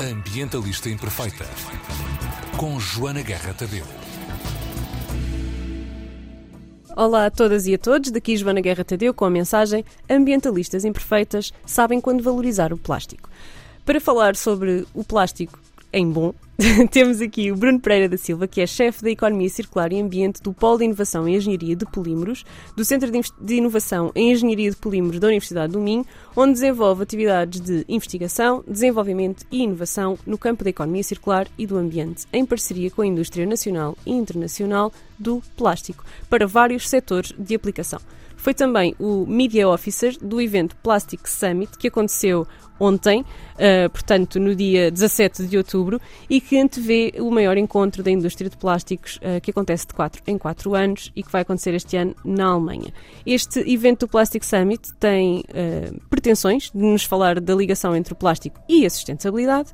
[0.00, 1.44] Ambientalista Imperfeita,
[2.56, 3.84] com Joana Guerra Tadeu.
[6.96, 11.52] Olá a todas e a todos, daqui Joana Guerra Tadeu com a mensagem Ambientalistas Imperfeitas
[11.66, 13.28] sabem quando valorizar o plástico.
[13.84, 15.58] Para falar sobre o plástico
[15.92, 16.32] em bom,
[16.90, 20.42] temos aqui o Bruno Pereira da Silva, que é chefe da Economia Circular e Ambiente
[20.42, 22.44] do Polo de Inovação em Engenharia de Polímeros,
[22.76, 26.06] do Centro de Inovação em Engenharia de Polímeros da Universidade do Minho,
[26.36, 31.76] onde desenvolve atividades de investigação, desenvolvimento e inovação no campo da economia circular e do
[31.76, 37.54] ambiente, em parceria com a indústria nacional e internacional do plástico, para vários setores de
[37.54, 38.00] aplicação.
[38.40, 42.46] Foi também o Media Officer do evento Plastic Summit, que aconteceu
[42.80, 48.10] ontem, uh, portanto no dia 17 de outubro, e que antevê o maior encontro da
[48.10, 51.74] indústria de plásticos uh, que acontece de 4 em 4 anos e que vai acontecer
[51.74, 52.94] este ano na Alemanha.
[53.26, 58.16] Este evento do Plastic Summit tem uh, pretensões de nos falar da ligação entre o
[58.16, 59.70] plástico e a sustentabilidade,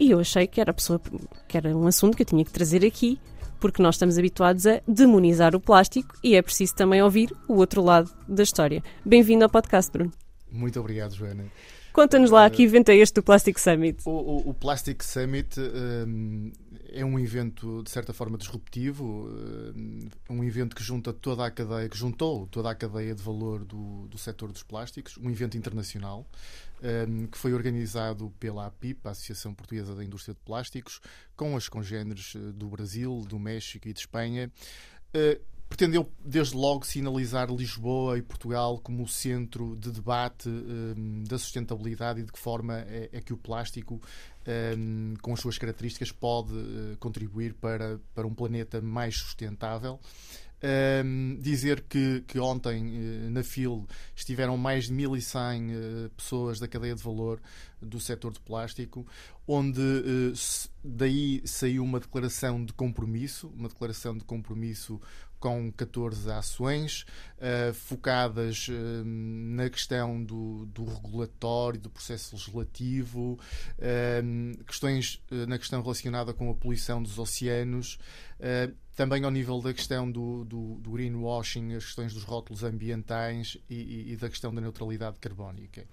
[0.00, 0.98] e eu achei que era pessoa
[1.46, 3.18] que era um assunto que eu tinha que trazer aqui
[3.60, 7.82] porque nós estamos habituados a demonizar o plástico e é preciso também ouvir o outro
[7.82, 8.82] lado da história.
[9.04, 10.12] Bem-vindo ao podcast, Bruno.
[10.50, 11.44] Muito obrigado, Joana.
[11.94, 14.02] Conta-nos lá que evento é este do Plastic Summit.
[14.04, 16.50] O, o, o Plastic Summit um,
[16.92, 19.28] é um evento, de certa forma, disruptivo,
[19.76, 23.64] um, um evento que junta toda a cadeia, que juntou toda a cadeia de valor
[23.64, 26.26] do, do setor dos plásticos, um evento internacional
[26.82, 31.00] um, que foi organizado pela APIP, a Associação Portuguesa da Indústria de Plásticos,
[31.36, 34.50] com as congêneres eh, do Brasil, do México e de Espanha.
[35.14, 41.38] Uh, pretendeu desde logo sinalizar Lisboa e Portugal como o centro de debate um, da
[41.38, 44.00] sustentabilidade e de que forma é, é que o plástico,
[44.76, 49.98] um, com as suas características, pode uh, contribuir para, para um planeta mais sustentável.
[51.04, 56.66] Um, dizer que, que ontem uh, na FIL estiveram mais de 1.100 uh, pessoas da
[56.66, 57.38] cadeia de valor
[57.82, 59.06] do setor de plástico,
[59.46, 60.32] onde uh,
[60.82, 64.98] daí saiu uma declaração de compromisso, uma declaração de compromisso
[65.44, 67.04] com 14 ações
[67.36, 73.38] uh, focadas uh, na questão do, do, regulatório, do processo legislativo,
[73.78, 77.98] uh, questões na questão relacionada com a poluição dos oceanos,
[78.94, 83.74] também ao nível da questão do, do, do, greenwashing, as questões dos rótulos ambientais e,
[83.74, 85.84] e, e da questão da neutralidade carbónica.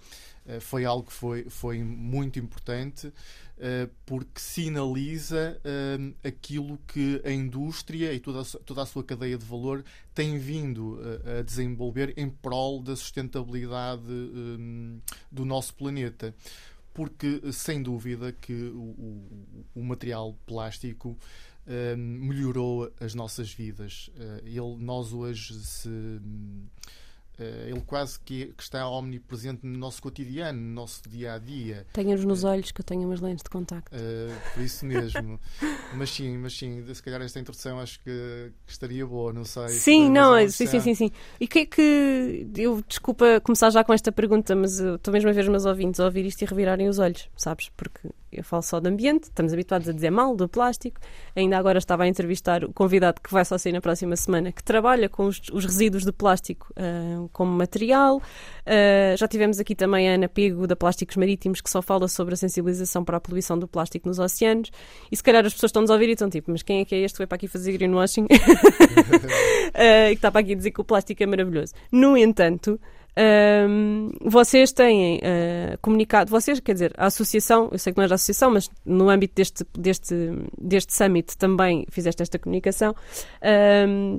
[0.46, 7.30] Uh, foi algo que foi, foi muito importante uh, porque sinaliza uh, aquilo que a
[7.30, 9.84] indústria e toda a, toda a sua cadeia de valor
[10.14, 11.00] tem vindo
[11.38, 14.02] a desenvolver em prol da sustentabilidade
[15.30, 16.34] do nosso planeta
[16.92, 21.16] porque sem dúvida que o, o, o material plástico
[21.66, 24.10] uh, melhorou as nossas vidas.
[24.16, 25.88] Uh, ele, nós hoje se
[27.40, 31.86] Uh, ele quase que, que, está omnipresente no nosso cotidiano, no nosso dia a dia.
[31.90, 33.90] Tenha-nos nos uh, olhos que eu tenho umas lentes de contacto.
[34.52, 35.40] Por isso mesmo.
[35.96, 39.68] mas sim, mas sim, se calhar esta introdução acho que, que estaria boa, não sei.
[39.70, 41.10] Sim, não, é, sim, sim, sim, sim.
[41.40, 42.46] E o que é que.
[42.54, 46.00] Eu desculpa começar já com esta pergunta, mas estou mesmo a ver os meus ouvintes
[46.00, 47.70] a ouvir isto e revirarem os olhos, sabes?
[47.74, 50.98] Porque eu falo só de ambiente, estamos habituados a dizer mal do plástico.
[51.36, 54.64] Ainda agora estava a entrevistar o convidado que vai só sair na próxima semana, que
[54.64, 58.16] trabalha com os, os resíduos de plástico uh, como material.
[58.16, 62.34] Uh, já tivemos aqui também a Ana Pego, da Plásticos Marítimos, que só fala sobre
[62.34, 64.70] a sensibilização para a poluição do plástico nos oceanos.
[65.10, 66.94] E se calhar as pessoas estão-nos a ouvir e estão tipo, mas quem é que
[66.94, 68.24] é este que veio para aqui fazer greenwashing?
[68.24, 68.26] uh,
[70.10, 71.74] e que está para aqui dizer que o plástico é maravilhoso.
[71.90, 72.80] No entanto,
[73.18, 78.08] um, vocês têm uh, comunicado, vocês, quer dizer, a associação, eu sei que não é
[78.08, 80.14] da associação, mas no âmbito deste, deste,
[80.58, 82.94] deste summit também fizeste esta comunicação,
[83.86, 84.18] um,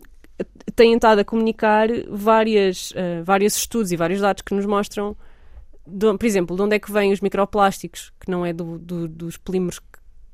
[0.76, 5.18] têm estado a comunicar várias, uh, vários estudos e vários dados que nos mostram,
[5.88, 9.08] de, por exemplo, de onde é que vêm os microplásticos, que não é do, do,
[9.08, 9.80] dos polímeros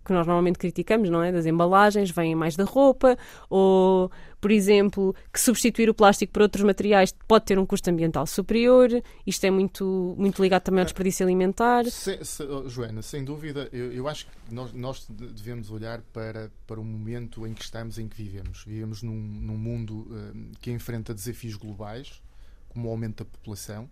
[0.10, 1.32] que nós normalmente criticamos, não é?
[1.32, 3.16] Das embalagens, vêm mais da roupa,
[3.50, 8.26] ou, por exemplo, que substituir o plástico por outros materiais pode ter um custo ambiental
[8.26, 8.90] superior.
[9.26, 11.86] Isto é muito, muito ligado também ao desperdício alimentar.
[11.86, 16.52] Se, se, oh, Joana, sem dúvida, eu, eu acho que nós, nós, devemos olhar para,
[16.66, 18.64] para o momento em que estamos, em que vivemos.
[18.66, 22.22] Vivemos num, num mundo uh, que enfrenta desafios globais,
[22.70, 23.90] como o aumento da população,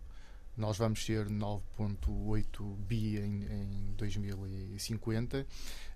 [0.58, 5.46] nós vamos ser 9,8 bi em, em 2050.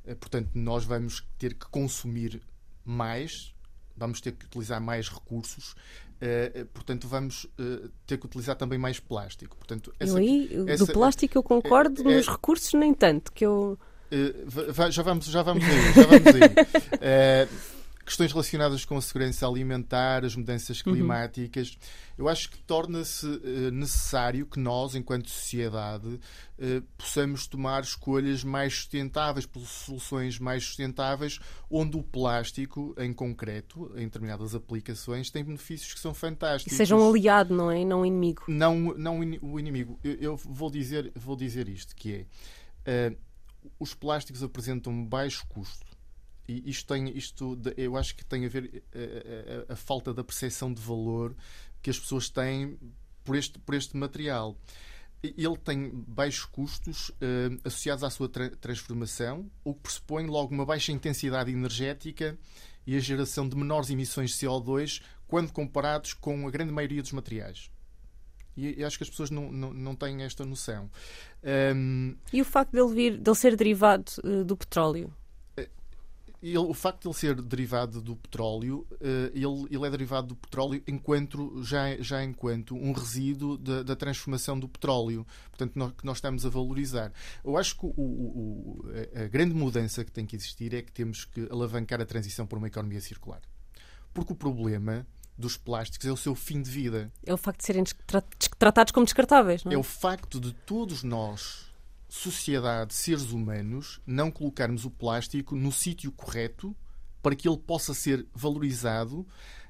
[0.05, 2.41] Eh, portanto, nós vamos ter que consumir
[2.85, 3.55] mais,
[4.01, 5.75] vamos ter que utilizar mais recursos.
[6.21, 9.55] Uh, portanto, vamos uh, ter que utilizar também mais plástico.
[9.55, 13.45] Portanto, essa, eu aí, essa, do plástico eu concordo, é, nos recursos nem tanto, que
[13.45, 13.77] eu...
[14.11, 17.71] Uh, já vamos, já vamos aí, já vamos aí.
[18.05, 20.93] questões relacionadas com a segurança alimentar, as mudanças Uhum.
[20.93, 21.77] climáticas,
[22.17, 26.19] eu acho que torna-se eh, necessário que nós, enquanto sociedade,
[26.59, 31.39] eh, possamos tomar escolhas mais sustentáveis, soluções mais sustentáveis,
[31.69, 36.77] onde o plástico, em concreto, em determinadas aplicações, tem benefícios que são E fantásticos.
[36.77, 37.81] seja um aliado, não é?
[37.81, 38.43] E Não um inimigo.
[38.47, 39.99] Não, não o ini- o inimigo.
[40.03, 42.25] Eu, eu vou, dizer, vou dizer isto, que é
[42.85, 43.15] eh,
[43.79, 45.85] os plásticos apresentam baixo custo.
[46.51, 50.13] E isto tem, isto, eu acho que tem a ver eh, a, a- a falta
[50.13, 51.35] da percepção de valor
[51.81, 52.77] que as pessoas têm
[53.23, 54.57] por este, por este material.
[55.23, 60.65] Ele tem baixos custos eh, associados à sua tra- transformação, o que pressupõe logo uma
[60.65, 62.37] baixa intensidade energética
[62.87, 67.11] e a geração de menores emissões de CO2 quando comparados com a grande maioria dos
[67.11, 67.69] materiais.
[68.57, 70.89] E, e acho que as pessoas não, não, não têm esta noção.
[71.43, 75.13] Ahm, E o facto dele, vir, dele ser derivado eh, do petróleo?
[76.41, 80.35] Ele- o facto de ele ser derivado do petróleo, eh, ele, ele é derivado do
[80.35, 85.25] petróleo enquanto, já, já enquanto um resíduo da, da transformação do petróleo.
[85.49, 87.11] Portanto, nós, que nós estamos a valorizar.
[87.43, 88.83] Eu acho que o- o-
[89.15, 92.57] a- grande mudança que tem que existir é que temos que alavancar a transição para
[92.57, 93.41] uma economia circular.
[94.13, 95.05] Porque o problema
[95.37, 97.11] dos plásticos é o seu fim de vida.
[97.25, 97.83] É o facto de serem
[98.59, 99.75] tratados como descartáveis, não é?
[99.75, 101.70] É o facto de todos nós,
[102.13, 106.75] sociedade, seres humanos, não colocarmos o plástico no sítio correto
[107.23, 109.25] para que ele possa ser valorizado,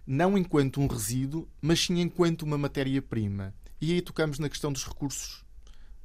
[0.08, 3.54] não enquanto um resíduo, mas sim enquanto uma matéria-prima.
[3.80, 5.46] E aí tocamos na questão dos recursos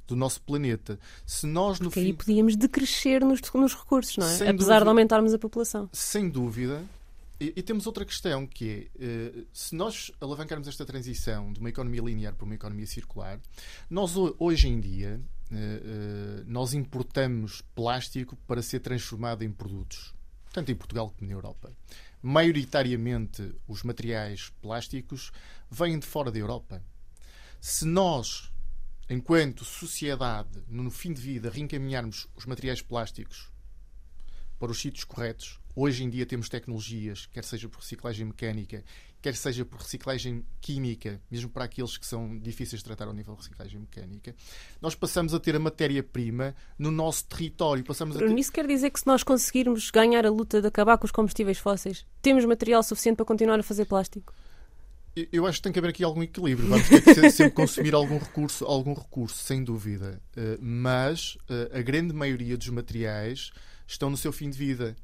[0.05, 0.99] do nosso planeta.
[1.25, 4.37] Se nós, no Porque aí fim, podíamos decrescer nos, nos recursos, não é?
[4.37, 4.83] Sem Apesar dúvida.
[4.85, 5.89] de aumentarmos a população.
[5.91, 6.83] sem dúvida,
[7.39, 11.69] e, e temos outra questão que é, eh, se nós alavancarmos esta transição de uma
[11.69, 13.39] economia linear para uma economia circular,
[13.89, 20.13] nós ho- hoje em dia eh, eh, nós importamos plástico para ser transformado em produtos,
[20.51, 21.71] tanto em Portugal como na Europa.
[22.21, 25.31] Maioritariamente os materiais plásticos
[25.69, 26.81] vêm de fora da Europa.
[27.59, 28.51] Se nós,
[29.09, 33.49] enquanto sociedade, no fim de vida, reencaminharmos os materiais plásticos
[34.59, 35.59] para os sítios corretos.
[35.75, 38.83] Hoje em dia temos tecnologias, quer seja por reciclagem mecânica,
[39.21, 43.35] quer seja por reciclagem química, mesmo para aqueles que são difíceis de tratar ao nível
[43.35, 44.35] de reciclagem mecânica.
[44.81, 47.83] Nós passamos a ter a matéria-prima no nosso território.
[47.83, 48.37] Passamos a ter...
[48.37, 51.59] Isso quer dizer que se nós conseguirmos ganhar a luta de acabar com os combustíveis
[51.59, 54.33] fósseis, temos material suficiente para continuar a fazer plástico?
[55.31, 56.69] Eu- acho que tem que haver aqui algum equilíbrio.
[56.69, 60.21] Vamos ter que sempre consumir algum recurso, algum recurso, sem dúvida.
[60.35, 63.51] Eh, Mas eh, a grande maioria dos materiais
[63.87, 64.95] estão no seu fim de vida.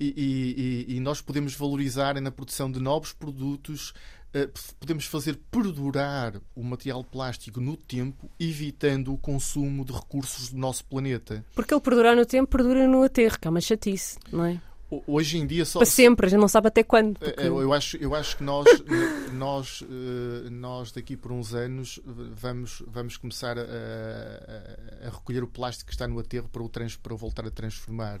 [0.00, 3.92] E, e- e- nós podemos valorizar na produção de novos produtos,
[4.34, 4.48] eh,
[4.80, 10.84] podemos fazer perdurar o material plástico no tempo, evitando o consumo de recursos do nosso
[10.86, 11.44] planeta.
[11.54, 14.60] Porque ele perdurar no tempo, perdura no aterro, que é uma chatice, não é?
[14.94, 15.78] Ho- Hoje em dia só.
[15.78, 17.16] Para sempre, a gente não sabe até quando.
[17.20, 18.66] É, porque- Eu, eu acho, eu acho que nós,
[19.32, 25.46] nós, eh, nós daqui por uns anos vamos, vamos começar a, a- a recolher o
[25.48, 28.20] plástico que está no aterro para o, trans, para o voltar a transformar.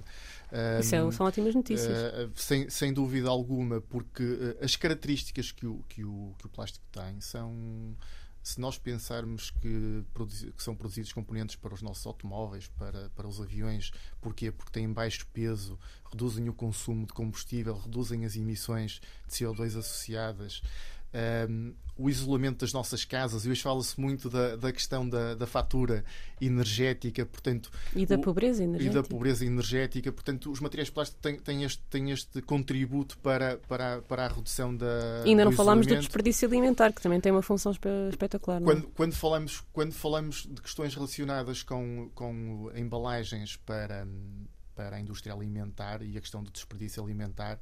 [0.80, 1.90] Isso é- são ótimas notícias.
[1.96, 4.22] eh, sem, sem dúvida alguma, porque
[4.60, 7.52] eh, as características que o, que, o, que o plástico tem são.
[8.42, 10.04] Se nós pensarmos que,
[10.56, 14.50] que são produzidos componentes para os nossos automóveis, para, para os aviões, porquê?
[14.50, 15.78] Porque têm baixo peso,
[16.10, 20.60] reduzem o consumo de combustível, reduzem as emissões de CO2 associadas,
[21.48, 25.46] um, o isolamento das nossas casas, e hoje fala-se muito da, da questão da, da
[25.46, 26.02] fatura
[26.40, 29.02] energética, portanto, E da o- pobreza e energética.
[29.02, 30.10] da pobreza energética.
[30.12, 34.28] Portanto, os materiais plásticos têm, têm, este, têm este contributo para, para, a- para a
[34.28, 35.22] redução da.
[35.24, 38.60] E ainda não falámos do desperdício alimentar, que também tem uma função espe- espetacular.
[38.60, 38.74] não é?
[38.74, 44.06] Quando, quando, falamos, quando falamos de questões relacionadas com, com embalagens para,
[44.74, 47.60] para a indústria alimentar e a questão do desperdício alimentar,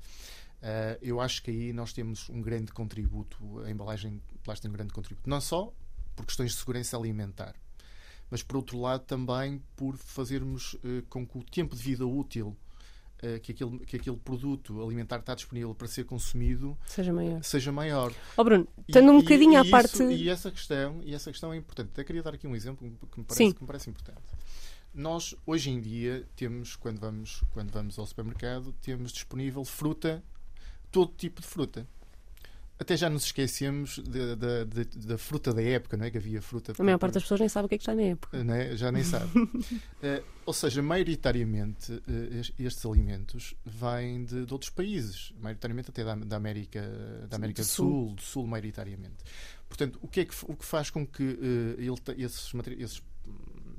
[0.62, 4.76] eh, eu acho que aí nós temos um grande contributo, a embalagem plástica tem um
[4.76, 5.29] grande contributo.
[5.29, 5.73] Não só
[6.17, 7.55] por questões de segurança alimentar,
[8.31, 12.57] mas por outro lado também por fazermos eh, com que o tempo de vida útil
[13.23, 17.43] eh, que, aquele, que aquele produto alimentar está disponível para ser consumido Seja maior.
[17.43, 18.12] seja maior.
[18.37, 20.02] Ó Bruno, estando um bocadinho e à isso- parte.
[20.05, 21.88] E essa questão, e essa questão é importante.
[21.93, 23.52] Até queria dar aqui um exemplo que me parece, Sim.
[23.52, 24.21] que me parece importante.
[24.93, 30.23] Nós, hoje em dia, temos, quando vamos, quando vamos ao supermercado, temos disponível fruta,
[30.91, 31.87] todo tipo de fruta.
[32.79, 36.11] Até já nos esquecemos da, fruta da época, não é?
[36.11, 36.73] Que havia fruta.
[36.79, 38.43] A maior parte das pessoas nem sabe o que é que está na época.
[38.43, 38.75] não é?
[38.75, 39.31] Já nem sabe.
[40.03, 42.03] Eh, ou seja, maioritariamente
[42.41, 46.81] es- estes alimentos vêm de, de outros países, maioritariamente até da, da América,
[47.29, 48.15] da América do, Sul, Sul.
[48.15, 49.23] do Sul, maioritariamente.
[49.69, 53.03] Portanto, o que é que, o que faz com que eh, ele esses, esses,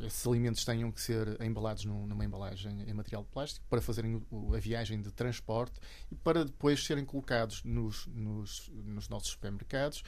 [0.05, 4.21] esses alimentos tenham que ser embalados numa embalagem em material de plástico para fazerem
[4.55, 5.79] a viagem de transporte
[6.11, 10.03] e para depois serem colocados nos, nos, nos nossos supermercados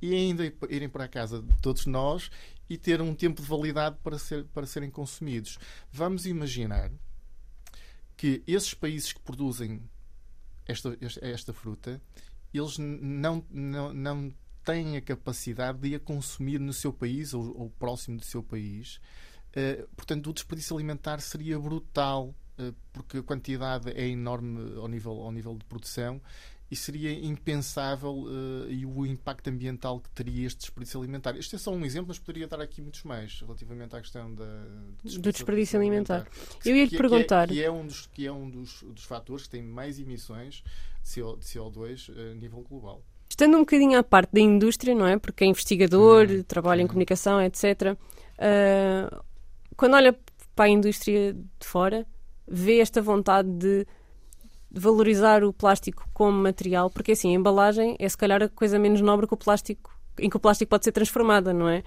[0.00, 2.30] e ainda irem para a casa de todos nós
[2.68, 5.58] e ter um tempo de validade para, ser, para serem consumidos.
[5.90, 6.90] Vamos imaginar
[8.16, 9.82] que esses países que produzem
[10.66, 12.00] esta, esta fruta,
[12.52, 14.34] eles não, não, não
[14.64, 19.00] têm a capacidade de a consumir no seu país ou, ou próximo do seu país.
[19.56, 25.12] Uh, portanto, o desperdício alimentar seria brutal, uh, porque a quantidade é enorme ao nível,
[25.22, 26.20] ao nível de produção
[26.70, 31.36] e seria impensável uh, e o impacto ambiental que teria este desperdício alimentar.
[31.36, 34.44] Este é só um exemplo, mas poderia dar aqui muitos mais relativamente à questão da,
[34.44, 36.26] desperdício do desperdício alimentar.
[36.26, 36.58] alimentar.
[36.64, 37.48] Eu ia te perguntar.
[37.48, 40.00] Que é, que é, um, dos, que é um dos, dos fatores que tem mais
[40.00, 40.64] emissões
[41.04, 43.02] de, CO, de CO2 a nível global.
[43.28, 45.18] Estando um bocadinho à parte da indústria, não é?
[45.18, 47.96] Porque é investigador, hum, trabalha em comunicação, etc.
[48.38, 49.24] Uh,
[49.76, 50.16] quando olha
[50.54, 52.06] para a indústria de fora,
[52.46, 53.86] vê esta vontade de
[54.70, 59.00] valorizar o plástico como material, porque assim, a embalagem é se calhar a coisa menos
[59.00, 61.82] nobre que o plástico em que o plástico pode ser transformada, não é?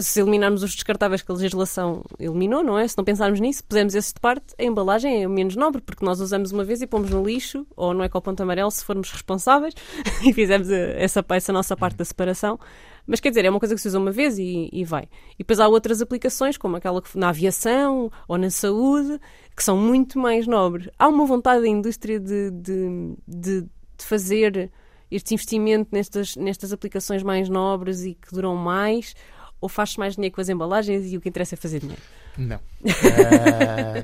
[0.00, 2.86] Se eliminarmos os descartáveis que a legislação eliminou, não é?
[2.86, 6.04] Se não pensarmos nisso, pusemos esse de parte, a embalagem é o menos nobre, porque
[6.04, 9.74] nós usamos uma vez e pomos no lixo, ou no ponto amarelo, se formos responsáveis,
[10.24, 12.58] e fizemos essa, essa nossa parte da separação.
[13.06, 15.04] Mas quer dizer, é uma coisa que se usa uma vez e, e vai.
[15.34, 19.20] E depois há outras aplicações, como aquela que, na aviação ou na saúde,
[19.54, 20.88] que são muito mais nobres.
[20.98, 24.70] Há uma vontade da indústria de, de, de, de fazer
[25.10, 29.14] este investimento nestas, nestas aplicações mais nobres e que duram mais?
[29.60, 32.02] Ou faz-se mais dinheiro com as embalagens e o que interessa é fazer dinheiro?
[32.36, 32.56] Não.
[32.56, 32.60] uh,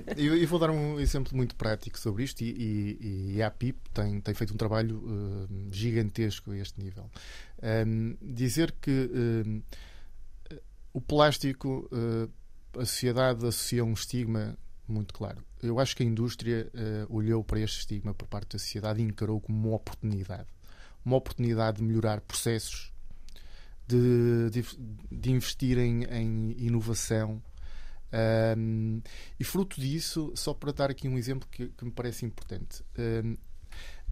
[0.17, 3.77] eu, eu, vou dar um exemplo muito prático sobre isto e, e, e a PIP
[3.93, 7.11] tem, tem feito um trabalho uh, gigantesco a este nível.
[7.63, 9.63] Um, dizer que uh,
[10.93, 11.89] o plástico,
[12.77, 15.45] a sociedade associa um estigma muito claro.
[15.63, 16.69] Eu acho que a indústria
[17.09, 20.49] olhou para este estigma por parte da sociedade e encarou como uma oportunidade
[21.05, 22.93] uma oportunidade de melhorar processos,
[23.87, 24.65] de, de,
[25.11, 27.43] de investir em, em inovação.
[28.57, 29.01] Um,
[29.39, 33.33] e fruto disso, só para dar aqui um exemplo que, que me parece importante, um,
[33.33, 33.39] uh,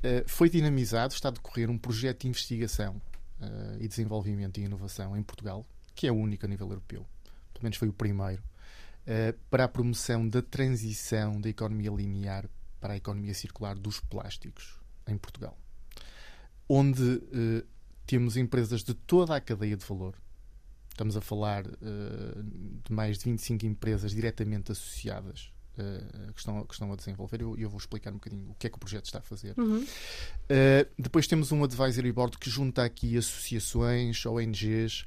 [0.03, 3.01] ah, foi dinamizado, está a decorrer um projeto de investigação
[3.41, 7.07] uh, e desenvolvimento e inovação em Portugal, que é o único a nível europeu,
[7.53, 12.49] pelo menos foi o primeiro, uh, para a promoção da transição da economia linear
[12.81, 15.57] para a economia circular dos plásticos em Portugal.
[16.69, 17.67] Onde uh,
[18.07, 20.15] temos empresas de toda a cadeia de valor.
[20.89, 26.93] Estamos a falar de mais de 25 empresas diretamente associadas uh, que, estão, que estão
[26.93, 27.41] a desenvolver.
[27.41, 29.55] Eu, eu vou explicar um bocadinho o que é que o projeto está a fazer.
[29.59, 29.85] Uhum.
[30.99, 35.05] depois temos um advisory board que junta aqui associações, ONGs,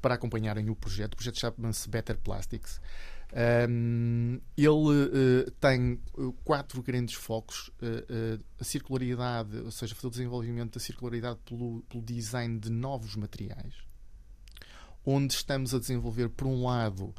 [0.00, 1.14] para acompanharem o projeto.
[1.14, 2.80] O projeto chama-se Better Plastics.
[3.30, 10.06] Um, ele uh, tem eh, quatro grandes focos: uh, uh, a circularidade, ou seja, fazer
[10.06, 13.74] o desenvolvimento da circularidade pelo, pelo, design de novos materiais,
[15.04, 17.14] onde estamos a desenvolver, por um lado,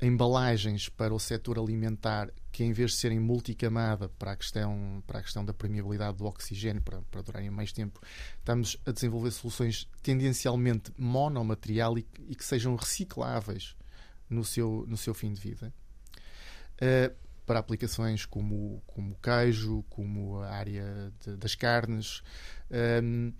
[0.00, 5.20] embalagens para o setor alimentar que, em vez de serem multicamada para a questão, para
[5.20, 8.00] a questão da permeabilidade do oxigênio, para, para durarem mais tempo,
[8.38, 13.76] estamos a desenvolver soluções tendencialmente monomaterial e, e que sejam recicláveis
[14.28, 15.72] no seu, no seu fim de vida.
[16.76, 22.20] Uh, para aplicações como, como queijo, como a área de, das carnes.
[23.02, 23.32] Um,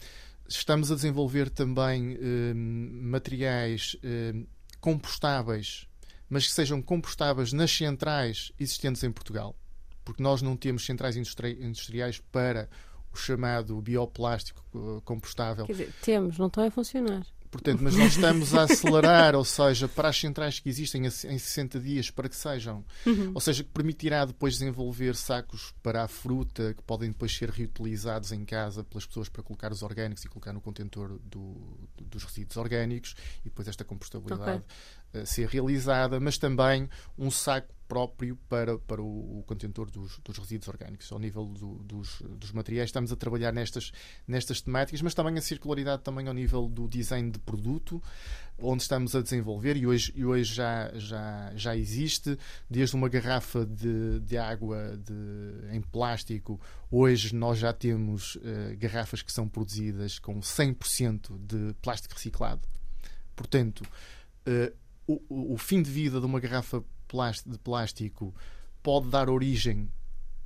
[0.49, 4.47] estamos a desenvolver também um, materiais um,
[4.81, 5.89] compostáveis,
[6.29, 9.57] mas que sejam compostáveis nas centrais existentes em Portugal,
[10.05, 12.69] porque nós não temos centrais industri industriais para
[13.13, 15.67] o chamado bioplástico uh, compostável.
[15.67, 17.27] Quer dizer, temos, não estão a funcionar.
[17.57, 21.81] Portanto, mas nós estamos a acelerar, ou seja, para as centrais que existem em 60
[21.81, 23.33] dias, para que sejam, uhum.
[23.35, 28.33] ou seja, que permitirá depois desenvolver sacos para a fruta que podem depois ser reutilizados
[28.33, 31.57] em casa pelas pessoas para colocar os orgânicos e colocar no contentor do,
[32.01, 34.63] dos resíduos orgânicos e depois esta compostabilidade
[35.25, 40.69] ser realizada, mas também um saco próprio para, para o, o contentor dos, dos, resíduos
[40.69, 41.11] orgânicos.
[41.11, 43.93] Ao nível do, dos, dos, materiais, estamos a trabalhar nestas,
[44.27, 48.03] nestas temáticas, mas também a circularidade também ao nível do design de produto,
[48.59, 53.65] onde estamos a desenvolver e hoje, e hoje já, já, já existe, desde uma garrafa
[53.65, 60.19] de, de água de, em plástico, hoje nós já temos uh, garrafas que são produzidas
[60.19, 62.63] com 100% de plástico reciclado.
[63.35, 63.83] Portanto,
[64.49, 66.83] uh, o, o fim de vida de uma garrafa
[67.47, 68.35] de plástico
[68.83, 69.89] pode dar origem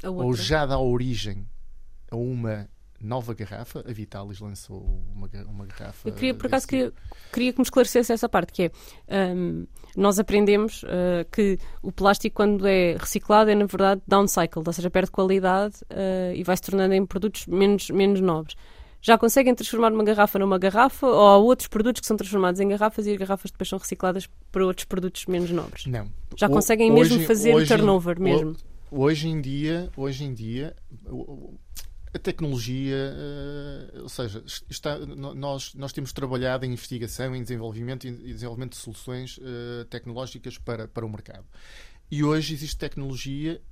[0.04, 1.46] ou já dá origem
[2.10, 2.68] a uma
[3.00, 3.82] nova garrafa.
[3.88, 6.08] A Vitalis lançou uma, uma garrafa.
[6.08, 6.92] Eu queria, por acaso, queria,
[7.32, 8.70] queria que me esclarecesse essa parte, que
[9.08, 14.68] é um, nós aprendemos uh, que o plástico, quando é reciclado, é na verdade downcycled,
[14.68, 18.54] ou seja, perde qualidade uh, e vai se tornando em produtos menos, menos nobres.
[19.02, 22.68] Já conseguem transformar uma garrafa numa garrafa ou há outros produtos que são transformados em
[22.68, 25.86] garrafas e as garrafas depois são recicladas para outros produtos menos nobres?
[25.86, 26.10] Não.
[26.36, 28.56] Já conseguem hoje, mesmo fazer hoje, turnover mesmo?
[28.90, 30.76] Hoje em dia, hoje em dia,
[32.12, 33.14] a tecnologia,
[34.02, 39.40] ou seja, está, nós, nós temos trabalhado em investigação, em desenvolvimento e desenvolvimento de soluções
[39.88, 41.44] tecnológicas para, para o mercado.
[42.10, 43.62] E hoje existe tecnologia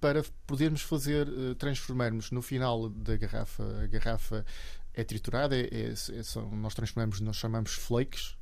[0.00, 4.44] para podermos fazer, uh, transformarmos no final da garrafa, a garrafa
[4.94, 8.36] é triturada, é, é, é, são, nós transformamos, nós chamamos flakes,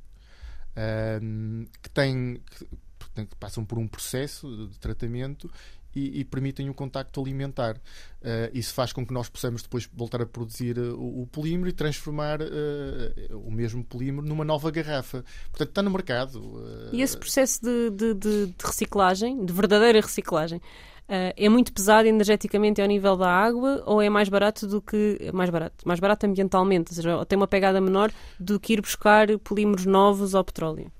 [0.77, 5.49] uh, que, têm, que, que passam por um processo de tratamento
[5.95, 7.75] e, e, permitem o contacto alimentar.
[7.75, 11.73] Uh, isso faz com que nós possamos depois voltar a produzir o, o, polímero e
[11.73, 15.23] transformar uh, o mesmo polímero numa nova garrafa.
[15.51, 16.63] Portanto, está no mercado.
[16.91, 20.59] E esse processo de, de, de, de reciclagem, de verdadeira reciclagem,
[21.07, 25.29] é muito pesado energeticamente ao nível da água ou é mais barato do que.
[25.33, 29.27] Mais barato, mais barato ambientalmente, ou seja, tem uma pegada menor do que ir buscar
[29.39, 30.91] polímeros novos ao petróleo?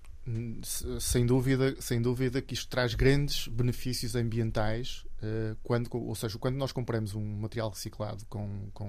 [0.99, 6.55] sem dúvida, sem dúvida que isto traz grandes benefícios ambientais uh, quando, ou seja, quando
[6.55, 8.87] nós compramos um material reciclado com, com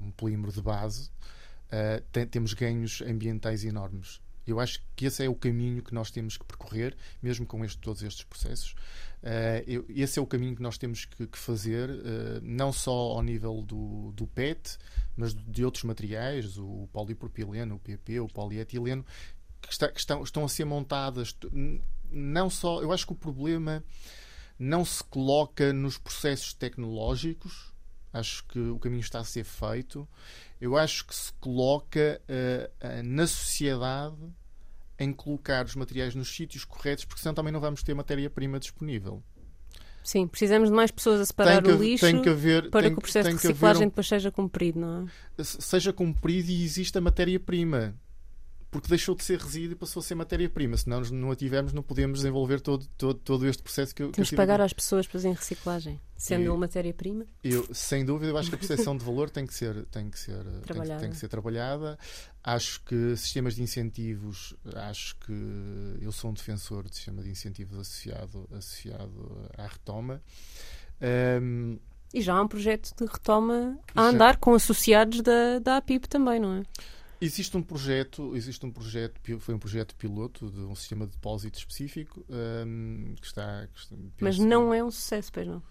[0.00, 1.10] um polímero de base,
[1.68, 4.20] uh, tem, temos ganhos ambientais enormes.
[4.46, 7.78] Eu acho que esse é o caminho que nós temos que percorrer, mesmo com este,
[7.78, 8.74] todos estes processos.
[9.24, 11.88] Uh, esse é o caminho que nós temos que, que fazer,
[12.42, 14.76] não só ao nível do, do PET,
[15.16, 19.04] mas de outros materiais, o polipropileno, o PP, o polietileno,
[19.62, 21.36] que, está, que estão, estão a ser montadas.
[22.10, 22.82] Não só.
[22.82, 23.82] Eu acho que o problema
[24.58, 27.72] não se coloca nos processos tecnológicos.
[28.12, 30.08] Acho que o caminho está a ser feito.
[30.60, 34.16] Eu acho que se coloca uh, uh, na sociedade
[34.98, 39.22] em colocar os materiais nos sítios corretos, porque senão também não vamos ter matéria-prima disponível.
[40.02, 42.98] Sim, precisamos de mais pessoas a separar que, o lixo que haver, para tem, que
[42.98, 45.08] o processo de reciclagem um, depois seja cumprido, não
[45.38, 45.42] é?
[45.42, 47.94] Seja cumprido e exista matéria-prima
[48.74, 50.76] porque deixou de ser resíduo e passou a ser matéria-prima.
[50.76, 54.10] Se não, não a tivermos, não podemos desenvolver todo, todo, todo este processo que eu
[54.10, 57.24] Temos que pagar às pessoas para fazerem reciclagem, sendo ele matéria-prima?
[57.44, 60.18] Eu, sem dúvida, eu acho que a percepção de valor tem que ser, tem que
[60.18, 60.98] ser, trabalhada.
[60.98, 61.96] Tem, tem, que ser trabalhada.
[62.42, 67.78] Acho que sistemas de incentivos, acho que eu sou um defensor de sistema de incentivos
[67.78, 70.20] associado, associado à retoma.
[71.40, 71.78] Um,
[72.12, 74.38] e já há um projeto de retoma a andar já...
[74.40, 76.62] com associados da, da APIP também, não é?
[77.24, 81.58] Existe um projeto, existe um projeto, foi um projeto piloto de um sistema de depósito
[81.58, 83.66] específico um, que está.
[83.72, 85.62] Que está mas não que, é um sucesso, pois não?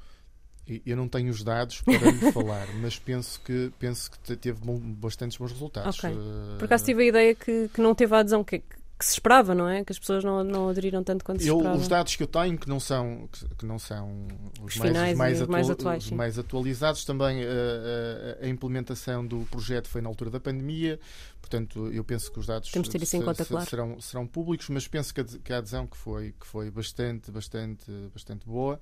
[0.85, 4.79] Eu não tenho os dados para lhe falar, mas penso que, penso que teve bom,
[4.79, 5.99] bastantes bons resultados.
[5.99, 6.15] Okay.
[6.57, 8.43] Por acaso tive a ideia que, que não teve a adesão.
[8.43, 8.63] Que,
[9.03, 9.83] que se esperava, não é?
[9.83, 11.77] Que as pessoas não, não aderiram tanto quanto se eu, esperava.
[11.77, 14.27] Os dados que eu tenho, que não são, que não são
[14.61, 18.47] os, os mais, os mais, mais, atuais, os mais atualizados, também a, a, eh, a,
[18.47, 20.99] implementação do projeto foi na altura da pandemia,
[21.41, 23.69] portanto, eu penso que os dados Temos ter isso em conta, claro.
[23.69, 27.29] serão, serão públicos, mas penso que a, que a adesão que foi, que foi bastante,
[27.29, 28.79] bastante, bastante boa.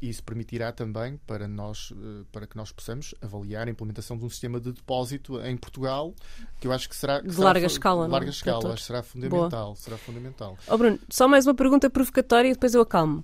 [0.00, 4.30] Isso permitirá também para, nós, eh, para que nós possamos avaliar a implementação de um
[4.30, 6.14] sistema de depósito em Portugal,
[6.58, 7.20] que eu acho que será.
[7.20, 9.76] De será larga escala, de larga escala, acho que será fundamental.
[9.76, 10.56] Será fundamental.
[10.68, 13.22] Oh, Bruno, só mais uma pergunta provocatória e depois eu acalmo.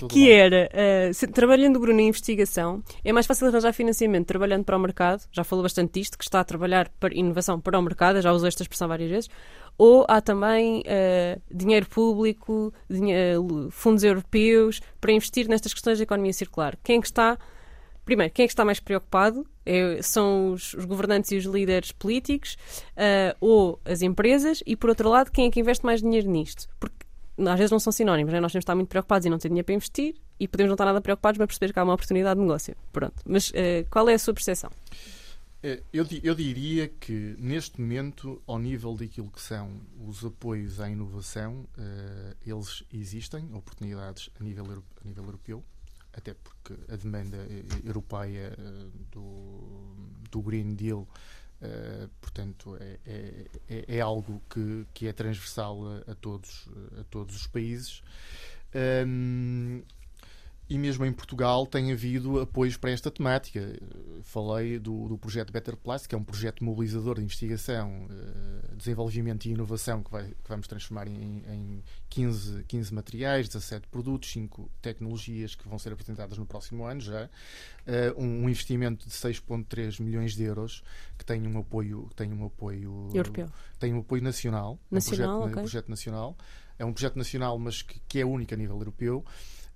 [0.00, 4.26] Não, que era, uh, se, trabalhando o Bruno em investigação, é mais fácil arranjar financiamento
[4.26, 7.78] trabalhando para o mercado, já falou bastante disto, que está a trabalhar para inovação para
[7.78, 9.30] o mercado, já usou esta expressão várias vezes,
[9.78, 16.32] ou há também uh, dinheiro público, dinheiro, fundos europeus para investir nestas questões da economia
[16.32, 16.76] circular.
[16.82, 17.38] Quem é está,
[18.04, 19.46] primeiro, quem é que está mais preocupado?
[19.64, 22.56] É, são os, os, governantes e os líderes políticos
[22.96, 26.68] uh, ou as empresas e, por outro lado, quem é que investe mais dinheiro nisto?
[26.80, 26.96] Porque
[27.38, 28.40] às vezes não são sinónimos, né?
[28.40, 30.74] nós temos de estar muito preocupados e não ter dinheiro para investir e podemos não
[30.74, 32.74] estar nada preocupados, mas perceber que há uma oportunidade de negócio.
[32.92, 33.14] Pronto.
[33.24, 34.70] Mas uh, qual é a sua percepção?
[35.60, 40.88] É, eu, eu, diria que, neste momento, ao nível daquilo que são os apoios à
[40.88, 45.64] inovação, uh, eles existem, oportunidades a nível, a nível europeu,
[46.12, 48.56] até porque a demanda eh, europeia
[49.10, 49.94] do,
[50.30, 56.12] do Green Deal, uh, portanto, é, é, é, é, algo que, que é transversal a,
[56.12, 56.68] a, todos,
[57.00, 58.02] a todos os países.
[59.06, 59.82] Um,
[60.70, 63.74] e mesmo em Portugal tem havido apoios para esta temática.
[64.22, 69.46] Falei do, do projeto Better Plastic, que é um projeto mobilizador de investigação, eh, desenvolvimento
[69.46, 74.70] e inovação que, vai, que vamos transformar em, em 15, 15 materiais, 17 produtos, 5
[74.82, 77.30] tecnologias que vão ser apresentadas no próximo ano já.
[77.86, 80.82] Eh, um, um investimento de 6,3 milhões de euros
[81.16, 85.50] que tem um apoio, tem um apoio europeu, tem um apoio nacional, nacional um projeto,
[85.50, 85.62] okay.
[85.62, 86.36] um projeto nacional.
[86.78, 89.24] É um projeto nacional, mas que, que é único a nível europeu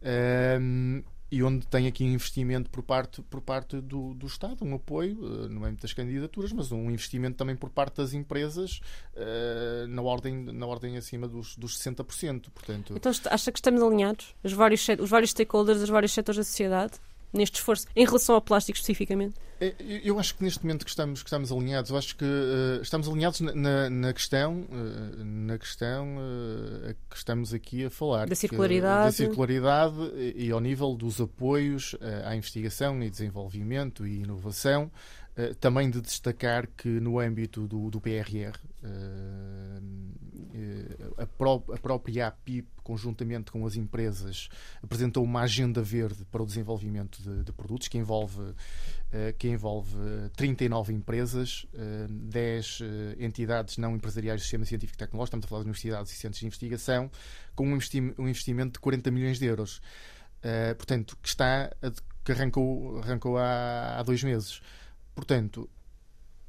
[0.04, 5.18] um, e onde tem aqui investimento por parte, por parte do, do Estado, um apoio
[5.18, 8.80] uh, no âmbito das candidaturas, mas um investimento também por parte das empresas
[9.14, 12.50] uh, na, ordem, na ordem acima dos, dos 60%.
[12.50, 14.34] Portanto, então acha que estamos alinhados?
[14.44, 17.00] Os vários, os vários stakeholders, os vários setores da sociedade?
[17.32, 19.34] Neste esforço, em relação ao plástico especificamente?
[19.62, 22.82] É, eu acho que neste momento que estamos, que estamos alinhados, eu acho que uh,
[22.82, 28.26] estamos alinhados na, na questão, uh, na questão uh, que estamos aqui a falar.
[28.26, 29.04] Da circularidade.
[29.04, 34.90] da circularidade e, e, ao nível dos apoios à investigação e desenvolvimento e inovação.
[35.60, 38.52] Também de destacar que no âmbito do, do PRR,
[41.16, 44.48] a, pró a própria APIP, conjuntamente com as empresas,
[44.82, 48.54] apresentou uma agenda verde para o desenvolvimento de, de produtos que envolve, uh,
[49.38, 49.96] que envolve
[50.36, 52.84] 39 empresas, uh, 10 uh,
[53.18, 56.40] entidades não empresariais do sistema científico e tecnológico, estamos a falar de universidades e centros
[56.40, 57.10] de investigação,
[57.54, 59.80] com um, investi um investimento de 40 milhões de euros.
[60.38, 61.70] Uh, portanto, que está
[62.24, 64.60] que arrancou, arrancou há, há dois meses.
[65.14, 65.68] Portanto,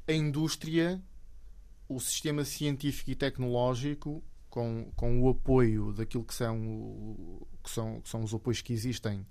[0.06, 1.02] a indústria
[1.88, 8.08] o sistema científico e tecnológico, com, com o apoio daquilo que são, que são, que
[8.08, 9.26] são os apoios que existem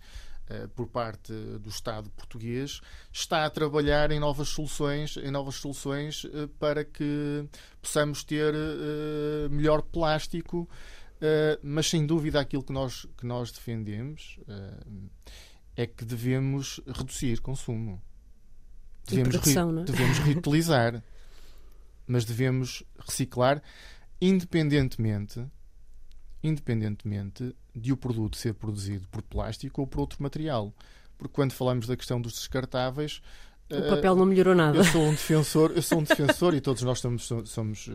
[0.50, 6.26] uh, por parte do Estado português, está a trabalhar em novas soluções, em novas soluções
[6.26, 7.48] uh, para que
[7.82, 10.69] possamos ter uh, melhor plástico,
[11.62, 14.38] mas sem dúvida aquilo que nós, que nós defendemos
[15.74, 18.02] é que devemos reduzir consumo.
[19.05, 19.83] Devemos, produção, é?
[19.83, 21.03] devemos reutilizar
[22.07, 23.61] mas devemos reciclar
[24.21, 25.45] independentemente
[26.43, 30.73] independentemente de o produto ser produzido por plástico ou por outro material.
[31.17, 33.21] Porque quando falamos da questão dos descartáveis,
[33.71, 34.77] o papel não melhorou nada.
[34.77, 37.89] Eu sou um defensor, eu sou um defensor e todos nós somos, somos,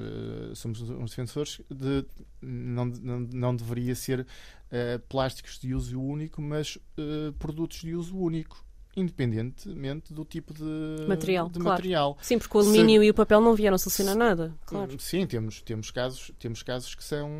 [0.54, 2.06] somos uns defensores de
[2.40, 8.16] não, não, não deveria ser uh, plásticos de uso único, mas uh, produtos de uso
[8.18, 8.64] único
[8.98, 11.48] independentemente do tipo de material.
[11.48, 11.70] De claro.
[11.70, 12.18] material.
[12.20, 13.06] Sim, porque o alumínio Se...
[13.06, 14.54] e o papel não vieram solucionar nada.
[14.66, 14.98] Claro.
[14.98, 17.30] Sim, temos, temos, casos, temos casos que são.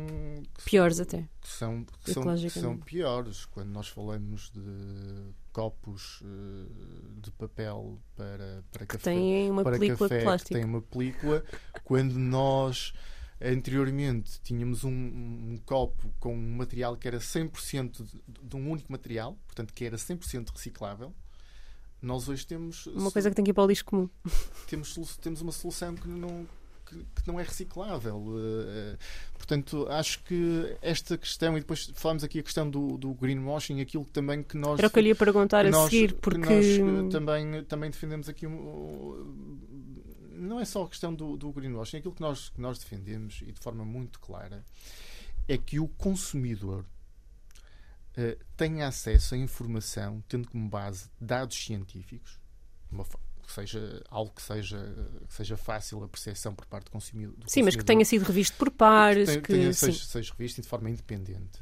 [0.57, 1.27] Que piores até.
[1.41, 3.45] Que são, que são, que são piores.
[3.45, 4.61] Quando nós falamos de
[5.51, 9.11] copos uh, de papel para, para que café.
[9.11, 10.53] Têm uma para película café, de plástico.
[10.53, 11.43] Tem uma película.
[11.83, 12.93] quando nós.
[13.41, 18.91] Anteriormente tínhamos um, um, copo com um material que era 100% de, de um único
[18.91, 21.15] material, portanto que era 100% reciclável.
[22.01, 22.87] Nós hoje temos.
[22.87, 24.09] Uma coisa que tem que ir para o lixo comum.
[24.67, 26.47] Temos, temos uma solução que não,
[26.85, 28.17] que, não é reciclável.
[28.17, 28.97] Uh,
[29.33, 34.05] portanto, acho que esta questão, e depois falamos aqui a questão do, do greenwashing, aquilo
[34.05, 34.79] que também que nós.
[34.79, 36.37] Era o que eu lhe ia perguntar a nós, seguir, porque.
[36.39, 38.45] nós eh, também, também defendemos aqui.
[40.31, 43.51] Não é só a questão do, do greenwashing, aquilo que nós, que nós defendemos, e
[43.51, 44.63] de forma muito clara,
[45.47, 46.85] é que o consumidor
[48.17, 52.39] uh, tenha acesso à informação, tendo como base dados científicos,
[52.91, 54.95] uma, que seja algo que seja,
[55.27, 57.35] que seja fácil a percepção por parte do consumidor.
[57.35, 59.29] Do sim, mas que tenha sido revisto por pares.
[59.37, 61.59] Que, tenha, seja, seja, revisto de forma independente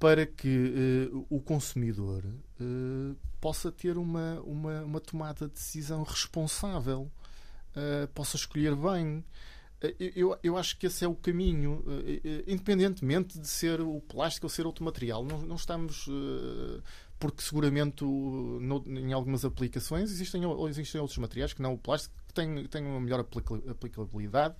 [0.00, 7.12] para que uh, o consumidor uh, possa ter uma, uma, uma, tomada de decisão responsável,
[7.76, 9.22] uh, possa escolher bem.
[10.14, 14.44] Eu, eu acho que esse é o caminho, eh, eh, independentemente de ser o plástico
[14.44, 15.24] ou ser outro material.
[15.24, 16.06] Não, não estamos.
[16.06, 16.82] Eh,
[17.18, 22.34] porque seguramente no, em algumas aplicações existem, existem outros materiais que não o plástico que
[22.34, 24.54] têm, têm uma melhor aplicabilidade.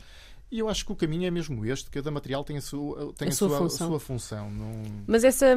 [0.50, 3.28] E eu acho que o caminho é mesmo este: cada material tem a sua, tem
[3.28, 3.86] a, a sua, sua, função.
[3.86, 4.82] A sua função não...
[5.06, 5.54] Mas essa.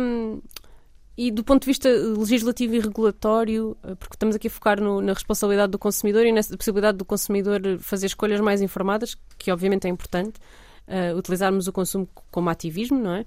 [1.16, 5.00] E do ponto de vista legislativo e regulatório, eh, porque estamos aqui a focar no,
[5.00, 9.86] na responsabilidade do consumidor e na possibilidade do consumidor fazer escolhas mais informadas, que obviamente
[9.86, 10.40] é importante,
[10.88, 13.26] uh, utilizarmos o consumo como ativismo, não é?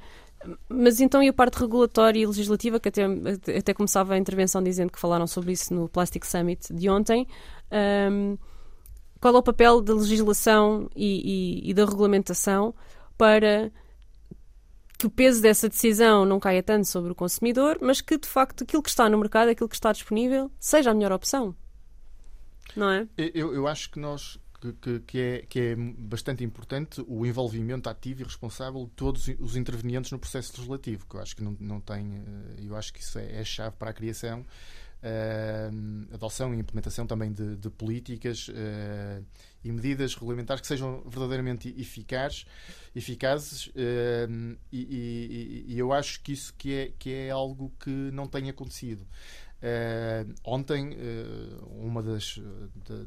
[0.69, 3.05] Mas então e a parte regulatória e legislativa, que até,
[3.57, 7.27] até começava a intervenção dizendo que falaram sobre isso no Plastic Summit de ontem,
[7.71, 8.39] um, ehm,
[9.21, 12.75] qual é o papel da legislação e, e, e da regulamentação
[13.17, 13.73] para
[14.99, 18.65] que o peso dessa decisão não caia tanto sobre o consumidor, mas que de facto
[18.65, 21.55] aquilo que está no mercado, aquilo que está disponível, seja a melhor opção.
[22.75, 23.07] Não é?
[23.17, 24.39] Eu, eu acho que nós
[24.73, 29.57] que que, é, que é bastante importante o envolvimento ativo e responsável de todos os
[29.57, 32.23] intervenientes no processo legislativo, que eu acho que não, não tem,
[32.59, 34.45] eu acho que isso é, é a chave para a criação
[35.03, 39.25] uh, adoção e implementação também de, de políticas uh,
[39.65, 42.47] e medidas regulamentares que sejam verdadeiramente eficazes,
[42.95, 47.91] eficazes uh, e, e, e, eu acho que isso que é, que é algo que
[47.91, 49.07] não tem acontecido.
[49.57, 52.39] Uh, ontem, uh, uma das,
[52.85, 53.05] de,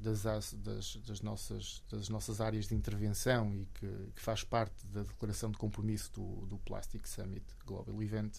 [0.00, 0.22] das,
[0.54, 5.50] das, das, nossas, das nossas áreas de intervenção e que, que, faz parte da declaração
[5.50, 8.38] de compromisso do, do Plastic Summit Global Event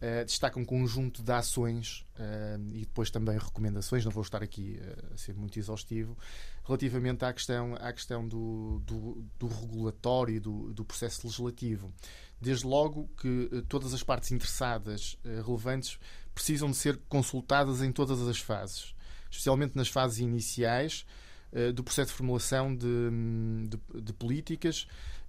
[0.00, 4.80] Uh, destaca um conjunto de ações uh, e depois também recomendações, não vou estar aqui
[4.80, 6.16] uh, a ser muito exaustivo,
[6.64, 11.92] relativamente à questão, à questão do, do, do regulatório e do, do, processo legislativo.
[12.40, 15.98] Desde logo que todas as partes interessadas relevantes
[16.32, 18.94] precisam de ser consultadas em todas as fases,
[19.28, 21.04] especialmente nas fases iniciais
[21.74, 22.86] do processo de formulação de,
[23.68, 24.86] de, de políticas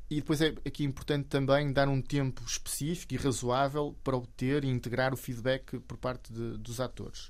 [0.09, 4.67] e depois é aqui importante também dar um tempo específico e razoável para obter e
[4.67, 7.29] integrar o feedback por parte de, dos atores.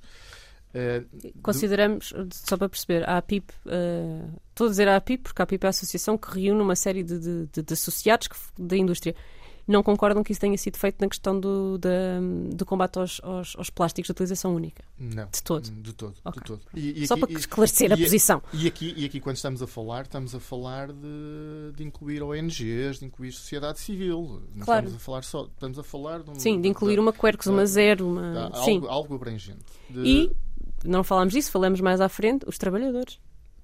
[0.70, 2.30] Uh, Consideramos, do...
[2.32, 5.68] só para perceber, a APIP, uh, estou a dizer a APIP porque a APIP é
[5.68, 9.16] a associação que reúne uma série de, de, de associados que, da indústria
[9.72, 12.20] não concordam que isso tenha sido feito na questão do, da,
[12.54, 14.84] do combate aos, aos, aos, plásticos de utilização única?
[14.98, 15.28] Não.
[15.32, 15.70] De todo?
[15.70, 16.16] De todo.
[16.26, 16.42] Okay.
[16.42, 16.62] De todo.
[16.74, 18.42] E, e Só aqui, para esclarecer e, a posição.
[18.52, 23.00] E aqui, e aqui, quando estamos a falar, estamos a falar de, de incluir ONGs,
[23.00, 24.42] de incluir sociedade civil.
[24.56, 24.88] Não claro.
[24.88, 25.44] estamos a falar só.
[25.46, 28.46] Estamos a falar de um, Sim, de incluir de, uma Quercus, uma Zero, uma.
[28.46, 28.82] Algo, Sim.
[28.88, 29.60] algo abrangente.
[29.92, 30.32] E
[30.84, 33.20] não falámos disso, falamos mais à frente, os trabalhadores.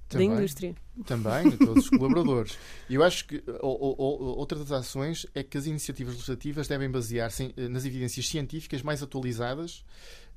[0.07, 0.75] Também, da indústria.
[1.05, 2.57] Também, de todos os colaboradores.
[2.89, 6.89] E eu acho que ou, ou, outra das ações é que as iniciativas legislativas devem
[6.89, 9.83] basear-se eh, nas evidências científicas mais atualizadas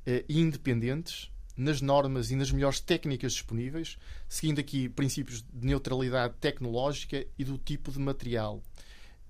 [0.07, 6.35] eh, e independentes, nas normas e nas melhores técnicas disponíveis, seguindo aqui princípios de neutralidade
[6.41, 8.63] tecnológica e do tipo de material.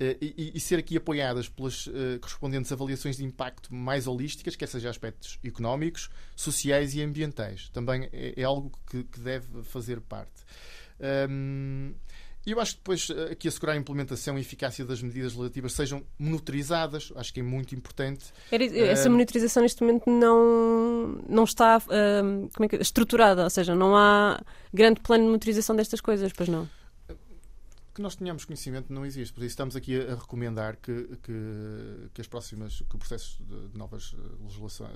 [0.00, 4.68] Uh, e, e, ser aqui apoiadas pelas uh, correspondentes avaliações de impacto mais holísticas, quer
[4.68, 7.68] seja aspectos económicos, sociais e ambientais.
[7.70, 10.44] Também é, é algo que, que, deve fazer parte.
[11.28, 11.94] Um,
[12.50, 16.02] eu acho que depois eh, aqui assegurar a implementação e eficácia das medidas legislativas sejam
[16.18, 18.26] monitorizadas, acho que é muito importante.
[18.50, 21.82] Essa monitorização neste momento não, não está
[22.61, 24.40] é que, estruturada, ou seja, não há
[24.72, 26.68] grande plano de monitorização destas coisas, pois não?
[27.98, 29.32] Que nós tenhamos conhecimento não existe.
[29.32, 33.76] Por isso estamos aqui a, recomendar que, que, que, as próximas, que o processo de,
[33.76, 34.88] novas eh, legislação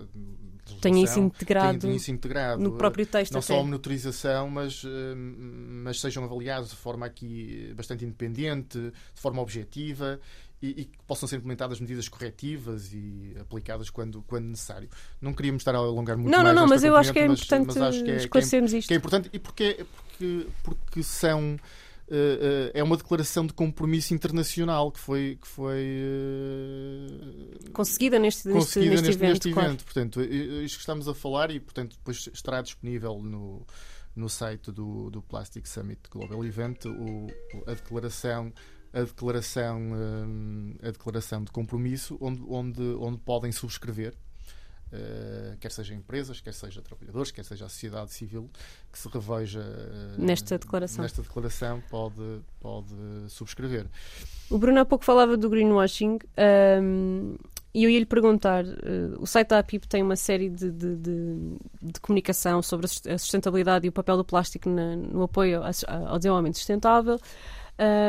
[0.81, 3.33] tenha isso integrado, tenha, isso integrado no próprio texto.
[3.33, 3.49] Não até.
[3.49, 9.43] só a monitorização, mas, eh, mas sejam avaliados de forma aqui bastante independente, de forma
[9.43, 10.21] objetiva
[10.63, 14.89] e, que possam ser implementadas medidas corretivas e aplicadas quando, quando necessário.
[15.21, 16.55] Não queríamos estar a alongar muito não, mais.
[16.55, 18.89] Não, não, mas eu acho que é importante mas, que é, esclarecermos que é, isto.
[18.89, 21.59] Que é importante e porque, porque, porque são
[22.75, 26.03] é uma declaração de compromisso internacional que foi, que foi
[27.67, 29.55] uh, conseguida neste, conseguida neste, neste, neste evento.
[29.55, 29.77] Claro.
[29.85, 33.67] Portanto, isto que estamos a falar e portanto depois estará disponível no,
[34.15, 37.29] no site do, do Plastic Summit Global Event o,
[37.67, 38.53] a declaração
[38.93, 39.79] a declaração
[40.83, 44.15] a declaração de compromisso onde, onde, onde podem subscrever
[44.93, 48.51] Uh, quer seja empresas, quer seja trabalhadores, quer seja a sociedade civil,
[48.93, 52.95] que se reveja uh, nesta declaração, nesta declaração pode, pode
[53.29, 53.87] subscrever.
[54.51, 56.19] O Bruno há pouco falava do greenwashing
[56.83, 57.37] um,
[57.73, 60.97] e eu ia lhe perguntar: uh, o site da APIP tem uma série de, de,
[60.97, 66.19] de, de, comunicação sobre a sustentabilidade e o papel do plástico na, no apoio ao
[66.19, 67.19] desenvolvimento sustentável.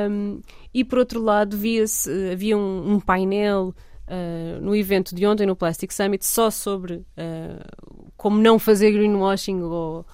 [0.10, 0.42] Um,
[0.74, 3.74] e por outro lado, havia um, um painel
[4.08, 9.62] uh, no evento de ontem, no Plastic Summit, só sobre uh, como não fazer greenwashing
[9.62, 10.06] ou...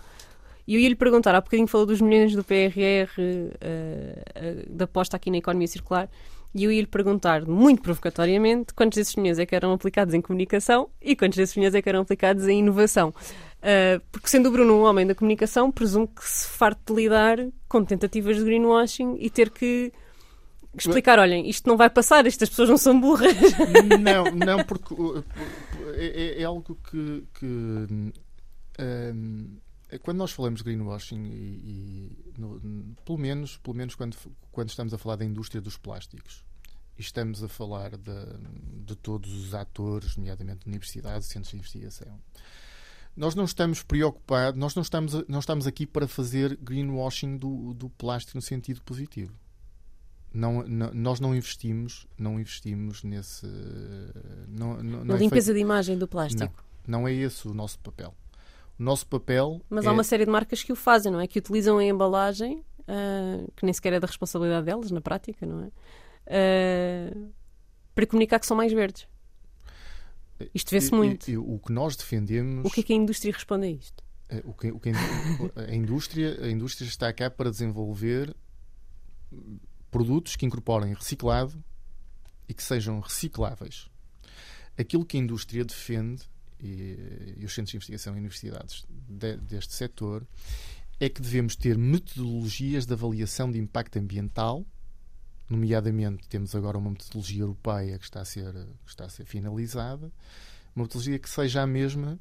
[0.68, 5.18] E eu ia lhe perguntar, há bocadinho falou dos milhões do PRR, uh, da aposta
[5.18, 6.08] aqui na economia circular,
[6.54, 10.22] e eu ia lhe perguntar, muito provocatoriamente, quantos desses milhões é que eram aplicados em
[10.22, 13.10] comunicação e quantos desses milhões é que eram aplicados em inovação.
[13.10, 17.38] Uh, porque sendo o Bruno um homem da comunicação, presumo que se farte de lidar
[17.68, 19.92] com tentativas de greenwashing e ter que
[20.78, 23.36] explicar, olhem, isto não vai passar, estas pessoas não são burras.
[24.00, 24.94] Não, não, porque
[25.96, 28.12] é, é, é algo que, que um,
[30.04, 34.16] quando nós falamos de greenwashing e, e no, pelo menos, pelo menos quando,
[34.52, 36.46] quando estamos a falar da indústria dos plásticos
[36.98, 42.20] e estamos a falar de, de todos os atores, nomeadamente universidades, centros de investigação,
[43.16, 47.90] nós não estamos preocupados, nós não estamos, não estamos aqui para fazer greenwashing do, do
[47.90, 49.34] plástico no sentido positivo
[50.34, 53.48] não, não, nós não investimos, não investimos nesse.
[54.48, 55.58] Não, não, Na é limpeza feito...
[55.58, 56.64] de imagem do plástico.
[56.88, 58.14] Não, não é esse o nosso papel.
[58.80, 59.62] O nosso papel.
[59.70, 59.90] Mas é...
[59.90, 61.28] há uma série de marcas que o fazem, não é?
[61.28, 65.64] Que utilizam a embalagem, uh, que nem sequer é da responsabilidade delas, na prática, não
[65.64, 65.72] é?
[66.28, 67.32] Uh,
[67.96, 69.08] para comunicar que são mais verdes.
[70.54, 71.28] Isto vê-se muito.
[71.28, 72.66] E, e, o que nós defendemos.
[72.66, 74.04] O que é que a indústria responde a isto?
[74.30, 78.36] É, o que, o que a, indústria, a indústria está cá para desenvolver
[79.92, 81.64] produtos que incorporem reciclado
[82.48, 83.90] e que sejam recicláveis.
[84.78, 86.24] Aquilo que a indústria defende,
[86.60, 90.26] e, e os centros de investigação e universidades de, deste setor,
[91.00, 94.66] é que devemos ter metodologias de avaliação de impacto ambiental,
[95.50, 100.12] nomeadamente temos agora uma metodologia europeia que está a ser, que está a ser finalizada,
[100.76, 102.20] uma metodologia que seja a mesma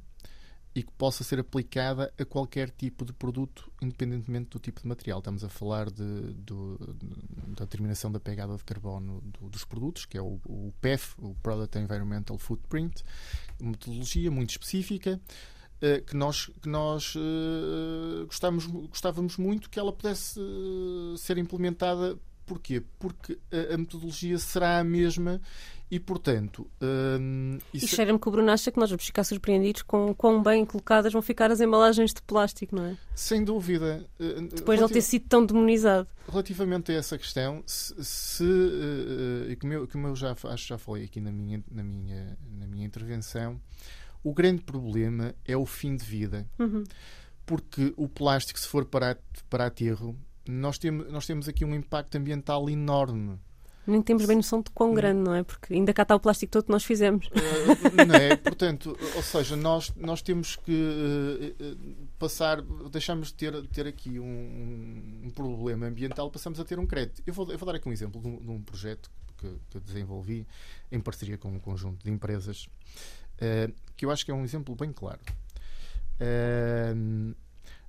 [0.78, 5.18] e que possa ser aplicada a qualquer tipo de produto, independentemente do tipo de material.
[5.18, 6.78] Estamos a falar de, do,
[7.56, 11.34] da determinação da pegada de carbono do, dos produtos, que é o, o, PEF, o
[11.42, 13.02] Product Environmental Footprint,
[13.58, 15.20] uma metodologia muito específica.
[15.78, 22.16] Uh, que nós, que nós uh, gostávamos, gostávamos muito que ela pudesse uh, ser implementada.
[22.48, 22.82] Porquê?
[22.98, 25.38] Porque a, a metodologia será a mesma
[25.90, 26.66] e, portanto.
[26.80, 27.84] Hum, isso...
[27.84, 31.12] E cheira-me que o Bruno acha que nós vamos ficar surpreendidos com quão bem colocadas
[31.12, 32.96] vão ficar as embalagens de plástico, não é?
[33.14, 34.02] Sem dúvida.
[34.18, 36.08] Eh, Depois de ele ter sido tão demonizado.
[36.26, 37.94] Relativamente a essa questão, se.
[38.02, 42.38] se uh, como, eu, como eu já, acho já falei aqui na minha, na, minha,
[42.58, 43.61] na minha intervenção,
[44.24, 46.48] o grande problema é o fim de vida.
[46.58, 46.84] Uhum.
[47.44, 50.14] Porque o plástico, se for para, para aterro,
[50.50, 53.38] nós temos, nós temos aqui um impacto ambiental enorme
[53.88, 55.42] nem temos bem noção de quão grande, não é?
[55.42, 57.26] Porque ainda cá está o plástico todo que nós fizemos.
[57.28, 58.37] Uh, não é?
[58.37, 62.61] Portanto, ou seja, nós, nós temos que uh, passar,
[62.92, 67.22] deixamos de ter, ter aqui um, um, problema ambiental, passamos a ter um crédito.
[67.26, 69.78] Eu vou, eu vou dar aqui um exemplo de um, de um projeto que, que,
[69.78, 70.46] eu desenvolvi
[70.92, 72.68] em parceria com um conjunto de empresas,
[73.37, 75.20] uh, que eu acho que é um exemplo bem claro.
[76.20, 77.34] Uh,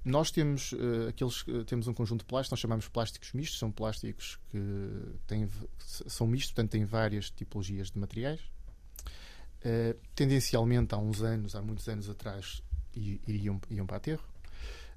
[0.10, 4.40] nós temos uh, aqueles temos um conjunto de plásticos, nós chamamos plásticos mistos, são plásticos
[4.50, 4.60] que
[5.28, 8.40] têm, são mistos, portanto têm várias tipologias de materiais.
[9.60, 12.64] Uh, tendencialmente há uns anos, há muitos anos atrás,
[12.96, 14.24] iriam, iam para aterro.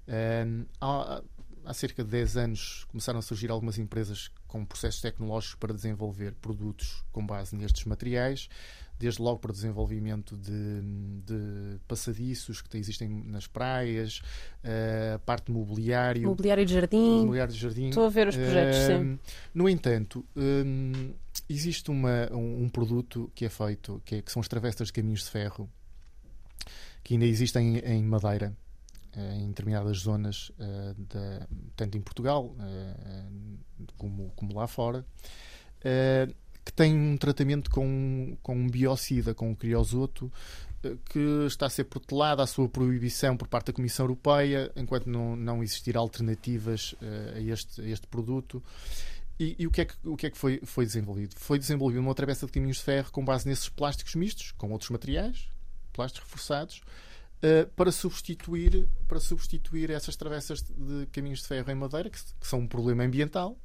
[0.07, 1.22] Uh, há,
[1.64, 6.35] há cerca de 10 anos começaram a surgir algumas empresas com processos tecnológicos para desenvolver
[6.35, 8.48] produtos com base nestes materiais
[9.03, 10.81] desde logo para o desenvolvimento de,
[11.25, 14.21] de passadiços que existem nas praias,
[14.65, 16.29] uh, parte de mobiliário.
[16.29, 17.23] Mobiliário de jardim.
[17.23, 17.88] Mobiliário de jardim.
[17.88, 19.19] Estou a ver os projetos, uh, sim.
[19.53, 21.12] No entanto, um,
[21.49, 24.93] existe uma, um, um, produto que é feito, que, é, que, são as travessas de
[24.93, 25.69] caminhos de ferro,
[27.03, 28.57] que ainda existem em, em Madeira
[29.15, 35.05] eh, em determinadas zonas, uh, tanto em Portugal uh, como, como lá fora.
[35.85, 36.33] Uh,
[36.64, 40.33] que tem um tratamento com, com um biocida, com um criosoto,
[40.83, 45.07] eh, que está a ser protelada a sua proibição por parte da Comissão Europeia, enquanto
[45.07, 48.62] não, não existir alternativas uh, a, este, a este produto.
[49.38, 51.35] E, e, o que é que, o que, é que foi, foi desenvolvido?
[51.37, 54.90] Foi desenvolvido uma travessa de caminhos de ferro com base nesses plásticos mistos, com outros
[54.90, 55.48] materiais,
[55.92, 56.83] plásticos reforçados,
[57.42, 62.46] uh, para, substituir, para substituir essas travessas de caminhos de ferro em madeira, que, que
[62.46, 63.59] são um problema ambiental,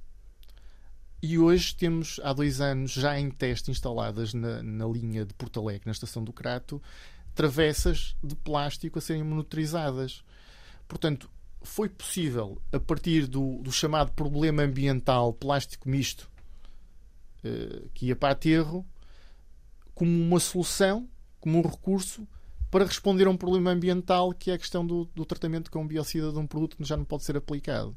[1.21, 5.59] e hoje temos, há dois anos, já em teste instaladas na, na linha de Porto
[5.59, 6.81] Alegre, na estação do Crato,
[7.33, 10.23] travessas de plástico a serem monitorizadas.
[10.87, 11.29] Portanto,
[11.61, 16.29] foi possível, a partir do, do chamado problema ambiental plástico misto,
[17.43, 18.85] uh, que ia para aterro,
[19.93, 22.27] como uma solução, como um recurso
[22.69, 26.31] para responder a um problema ambiental que é a questão do, do tratamento com biocida
[26.31, 27.95] de um produto que já não pode ser aplicado.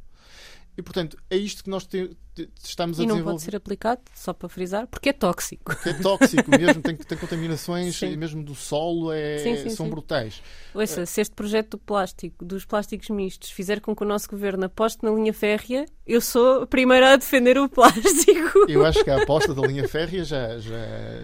[0.77, 2.17] E, portanto, é isto que nós te,
[2.63, 3.21] estamos a desenvolver.
[3.21, 5.65] E não pode ser aplicado, só para frisar, porque é tóxico.
[5.65, 9.91] Porque é tóxico mesmo, tem, tem contaminações mesmo do solo, é, sim, sim, são sim.
[9.91, 10.43] brutais.
[10.75, 14.67] Ouça, se este projeto do plástico, dos plásticos mistos, fizer com que o nosso governo
[14.67, 18.67] aposte na linha férrea, eu sou a primeira a defender o plástico.
[18.69, 20.77] Eu acho que a aposta da linha férrea já, já,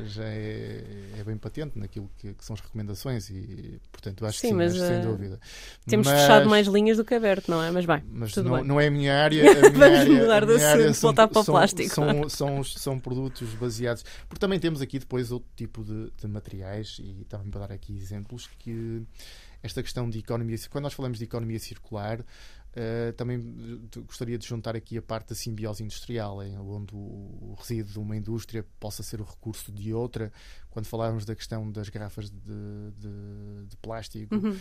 [0.05, 0.85] já é,
[1.19, 4.55] é bem patente naquilo que, que, são as recomendações e, portanto, acho sim, que sim,
[4.55, 5.41] mas, acho, sem uh, dúvida.
[5.87, 7.71] Temos mas, fechado mais linhas do que aberto, não é?
[7.71, 8.65] Mas bem, mas não, bem.
[8.65, 9.51] não é a minha área.
[9.51, 11.95] A minha Vamos área, mudar de assunto, voltar para o plástico.
[11.95, 14.05] São, são, são, produtos baseados.
[14.29, 17.97] Porque também temos aqui depois outro tipo de, de materiais, e também para dar aqui
[17.97, 19.03] exemplos, que
[19.63, 20.57] esta questão de economia.
[20.71, 22.25] Quando nós falamos de economia circular,
[22.77, 23.41] Uh, também
[24.07, 27.99] gostaria de juntar aqui a parte da simbiose industrial, em, onde o, o, resíduo de
[27.99, 30.31] uma indústria possa ser o recurso de outra.
[30.77, 32.37] Quando falarmos da questão das garrafas de,
[32.99, 34.51] de, de plástico, uhum.
[34.51, 34.61] uh,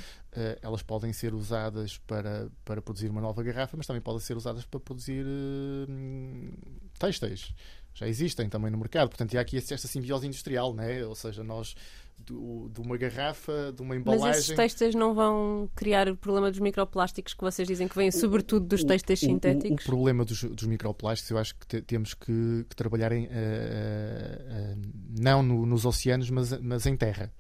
[0.62, 4.64] elas podem ser usadas para, para produzir uma nova garrafa, mas também podem ser usadas
[4.64, 6.54] para produzir uh,
[6.98, 7.54] têxteis.
[7.96, 9.08] Já existem também no mercado.
[9.10, 11.04] Portanto, há aqui esta simbiose industrial, né?
[11.06, 11.76] ou seja, nós
[12.18, 14.28] do, de uma garrafa, de uma embalagem.
[14.28, 18.12] Mas esses têxteis não vão criar o problema dos microplásticos que vocês dizem que vêm
[18.12, 19.86] sobretudo dos têxteis sintéticos?
[19.86, 23.26] O, o, problema dos, dos, microplásticos, eu acho que te, temos que, que trabalhar em,
[23.26, 27.32] uh, uh, uh, não no, nos oceanos, mas, mas em terra.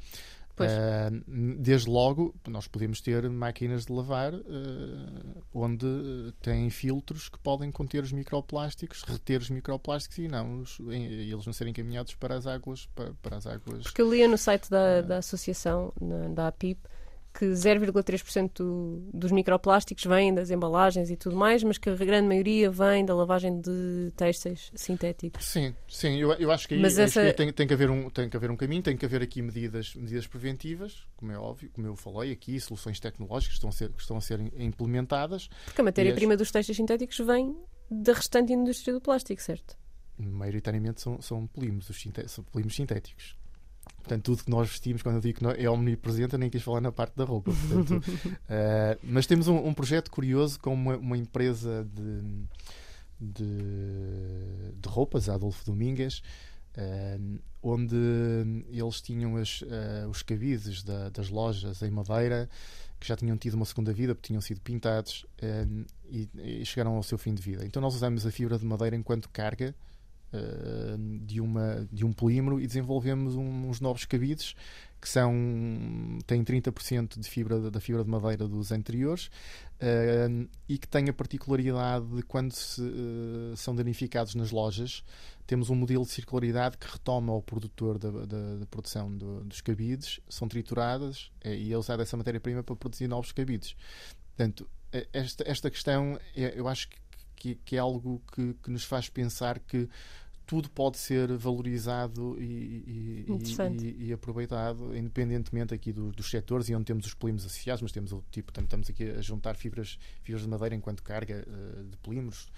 [0.63, 7.71] Uh, desde logo, nós podemos ter máquinas de lavar uh, onde têm filtros que podem
[7.71, 12.47] conter os microplásticos, reter os microplásticos e não os, eles não serem encaminhados para as
[12.47, 12.87] águas.
[12.95, 16.79] Para, para as águas Porque eu lia no site da, da associação, na, da APIP,
[17.37, 22.29] que 0,3% do, dos microplásticos vêm das embalagens e tudo mais, mas que a grande
[22.29, 25.43] maioria vem da lavagem de têxteis sintéticos.
[25.43, 27.25] Sim, sim, eu, eu acho que aí, mas essa...
[27.25, 29.41] que tem, tem, que haver um, tem que haver um caminho, tem que haver aqui
[29.41, 33.73] medidas, medidas preventivas, como é óbvio, como eu falei aqui, soluções tecnológicas que estão a
[33.73, 35.49] ser, que estão a ser implementadas.
[35.65, 36.39] Porque a matéria-prima as...
[36.39, 37.53] dos têxteis sintéticos vem
[37.91, 39.77] da restante indústria do plástico, certo?
[40.17, 41.87] Maioritariamente são, são polímeros,
[42.27, 43.35] são polímeros sintéticos.
[44.05, 46.79] Portanto, tudo que nós vestimos, quando eu digo que é omnipresente, eu nem quis falar
[46.79, 47.51] na parte da roupa.
[47.51, 52.21] Portanto, uh, mas temos um, um, projeto curioso com uma, uma empresa de,
[53.19, 56.19] de, de, roupas, Adolfo Domingues,
[56.77, 57.95] uh, onde
[58.69, 62.47] eles tinham as, uh, os cabides da, das lojas em madeira
[62.99, 65.25] que já tinham tido uma segunda vida porque tinham sido pintados
[66.09, 67.65] e, e chegaram ao seu fim de vida.
[67.65, 69.75] Então nós usamos a fibra de madeira enquanto carga
[71.21, 74.55] de, uma, de um polímero e desenvolvemos uns novos cabides
[74.99, 75.31] que são
[76.25, 81.13] têm 30% de fibra da fibra de madeira dos anteriores uh, e que têm a
[81.13, 85.03] particularidade de quando se, uh, são danificados nas lojas
[85.45, 89.61] temos um modelo de circularidade que retoma ao produtor da, da, da produção do, dos
[89.61, 93.75] cabides, são trituradas e é usada essa matéria-prima para produzir novos cabides.
[94.35, 94.67] Portanto,
[95.13, 96.89] esta, esta questão é, eu acho
[97.35, 99.87] que, que é algo que, que nos faz pensar que
[100.45, 103.25] tudo pode ser valorizado e, e,
[103.81, 107.91] e, e aproveitado, independentemente aqui do, dos setores e onde temos os polímeros associados, mas
[107.91, 111.97] temos o tipo, estamos aqui a juntar fibras, fibras de madeira enquanto carga uh, de
[111.97, 112.51] polímeros.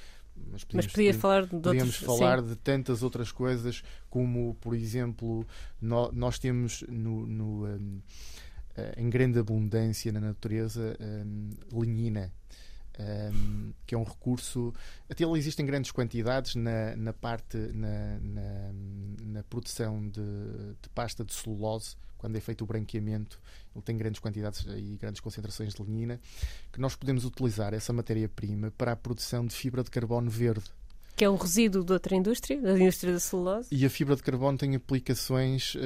[0.52, 2.48] Mas, mas podia falar de podíamos outros, falar sim.
[2.48, 5.48] de tantas outras coisas, como, por exemplo,
[5.82, 8.02] no, nós temos no, no um,
[8.76, 11.50] eh, em grande abundância na natureza um,
[11.82, 12.32] linina
[13.00, 14.74] um, que é um recurso.
[15.10, 18.72] Até ele existe em grandes quantidades na, na parte, na, na,
[19.22, 20.22] na produção de,
[20.82, 23.40] de, pasta de celulose, quando é feito o branqueamento,
[23.76, 26.20] ele tem grandes quantidades e grandes concentrações de lignina,
[26.72, 30.64] que nós podemos utilizar essa matéria-prima para a produção de fibra de carbono verde
[31.18, 33.70] que é o resíduo de outra indústria, da indústria da celulose.
[33.72, 35.80] E a fibra de carbono tem aplicações uh,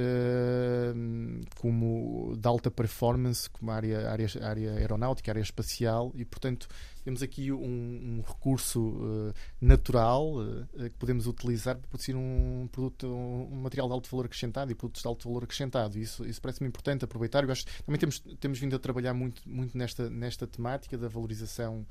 [1.57, 6.67] como de alta performance, como a área, área, área aeronáutica, área espacial, e portanto
[7.03, 13.07] temos aqui um, um recurso uh, natural uh, que podemos utilizar para produzir um produto,
[13.07, 15.97] um material de alto valor acrescentado e produtos de alto valor acrescentado.
[15.97, 17.43] Isso, isso parece-me importante aproveitar.
[17.43, 21.85] Eu acho, também temos, temos vindo a trabalhar muito, muito nesta, nesta temática da valorização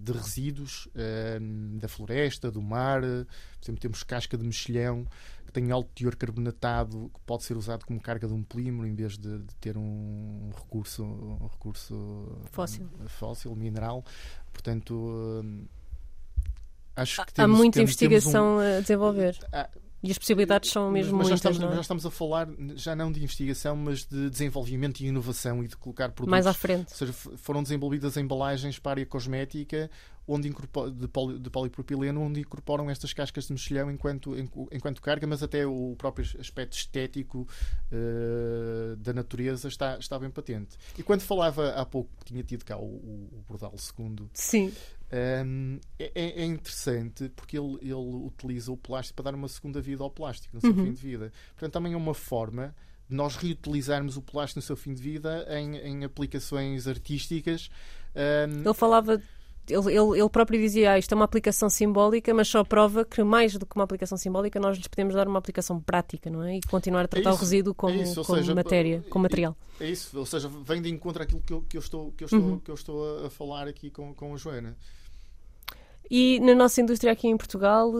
[0.00, 3.00] de resíduos ehm, da floresta, do mar.
[3.00, 5.06] Por exemplo, temos casca de mexilhão
[5.46, 8.94] que tem alto teor carbonatado que pode ser usado como carga de um polímero em
[8.94, 12.88] vez de, de ter um recurso, um recurso fóssil.
[13.06, 14.04] fóssil, mineral.
[14.52, 15.64] Portanto, ehm,
[16.96, 19.38] acho que temos, há muita temos, investigação temos um, a desenvolver.
[19.52, 19.68] Há,
[20.02, 21.42] e as possibilidades são mesmo mas, mas muitas.
[21.42, 21.74] Já estamos, é?
[21.76, 25.76] já estamos a falar, já não de investigação, mas de desenvolvimento e inovação e de
[25.76, 26.30] colocar produtos.
[26.30, 26.90] Mais à frente.
[26.90, 29.90] Ou seja, foram desenvolvidas embalagens para a área cosmética
[30.26, 34.34] onde de, poli, de polipropileno, onde incorporam estas cascas de mexilhão enquanto,
[34.70, 37.46] enquanto carga, mas até o próprio aspecto estético
[37.90, 40.76] uh, da natureza está, está bem patente.
[40.96, 44.28] E quando falava há pouco que tinha tido cá o, o, o Bordal II.
[44.32, 44.72] Sim
[45.12, 50.02] um, é, é, interessante porque ele, ele utiliza o plástico para dar uma segunda vida
[50.02, 50.86] ao plástico no seu uhum.
[50.86, 51.32] fim de vida.
[51.50, 52.74] Portanto, também é uma forma
[53.08, 57.68] de nós reutilizarmos o plástico no seu fim de vida em, em aplicações artísticas.
[58.16, 59.22] Um, ele falava
[59.68, 63.22] ele, ele, ele, próprio dizia ah, isto é uma aplicação simbólica, mas só prova que
[63.22, 66.56] mais do que uma aplicação simbólica nós lhes podemos dar uma aplicação prática, não é?
[66.56, 69.22] E continuar a tratar é isso, o resíduo como, é isso, como seja, matéria, como
[69.22, 69.56] material.
[69.78, 72.26] É isso, ou seja, vem de encontro àquilo que eu, que eu estou, que eu
[72.26, 72.58] estou, uhum.
[72.58, 74.76] que eu estou a, a falar aqui com, com a Joana.
[76.10, 77.92] E na nossa indústria aqui em Portugal,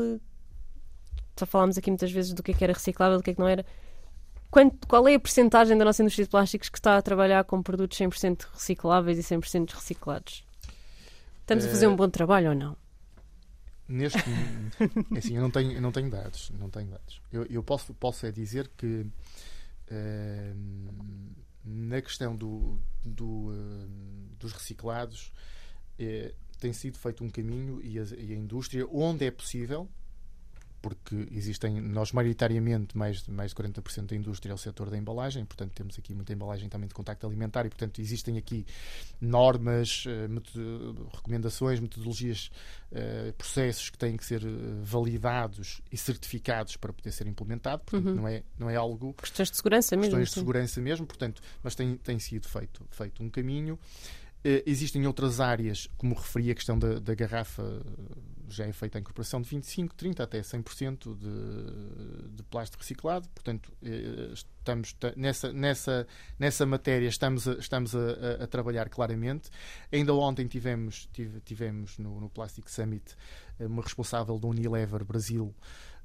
[1.38, 3.40] já falámos aqui muitas vezes do que, é que era reciclável, do que, é que
[3.40, 3.64] não era.
[4.50, 7.62] Quanto, qual é a percentagem da nossa indústria de plásticos que está a trabalhar com
[7.62, 10.44] produtos 100% recicláveis e 100% reciclados?
[11.42, 12.76] Estamos a fazer um bom trabalho ou não?
[13.88, 16.50] Neste momento, assim, eu não tenho, eu não tenho dados.
[16.58, 17.20] Não tenho dados.
[17.30, 19.06] Eu, eu posso, posso é dizer que
[19.90, 20.56] uh,
[21.64, 23.88] na questão do, do uh,
[24.38, 25.32] dos reciclados,
[26.00, 29.88] uh, tem sido feito um caminho e a, e a indústria, onde é possível,
[30.82, 35.44] porque existem, nós maioritariamente, mais, mais de 40% da indústria é o setor da embalagem,
[35.44, 38.66] portanto temos aqui muita embalagem também de contacto alimentar e, portanto, existem aqui
[39.20, 40.28] normas, eh,
[41.14, 42.50] recomendações, metodologias,
[42.90, 44.42] uh, processos que têm que ser
[44.82, 48.16] validados e certificados para poder ser implementado, portanto, Uhum.
[48.16, 49.14] não, é, não é algo...
[49.14, 50.10] Questões de segurança mesmo.
[50.10, 53.78] Questões de segurança mesmo, portanto, mas tem, tem sido feito, feito um caminho.
[54.44, 58.16] Eh, existem outras áreas, como referi, a questão da, da garrafa eh,
[58.54, 63.28] já é feita a incorporação de 25, 30 até 100% de, de plástico reciclado.
[63.30, 66.06] Portanto, eh, estamos ta- nessa, nessa,
[66.38, 69.50] nessa matéria estamos, a, estamos a, a- trabalhar claramente.
[69.92, 73.14] Ainda ontem tivemos, tive- tivemos no, no Plastic Summit
[73.58, 75.54] eh, uma responsável da Unilever Brasil,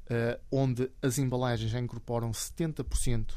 [0.10, 3.34] eh, onde as embalagens já incorporam 70%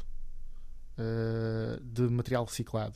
[0.97, 2.95] eh, de material reciclado.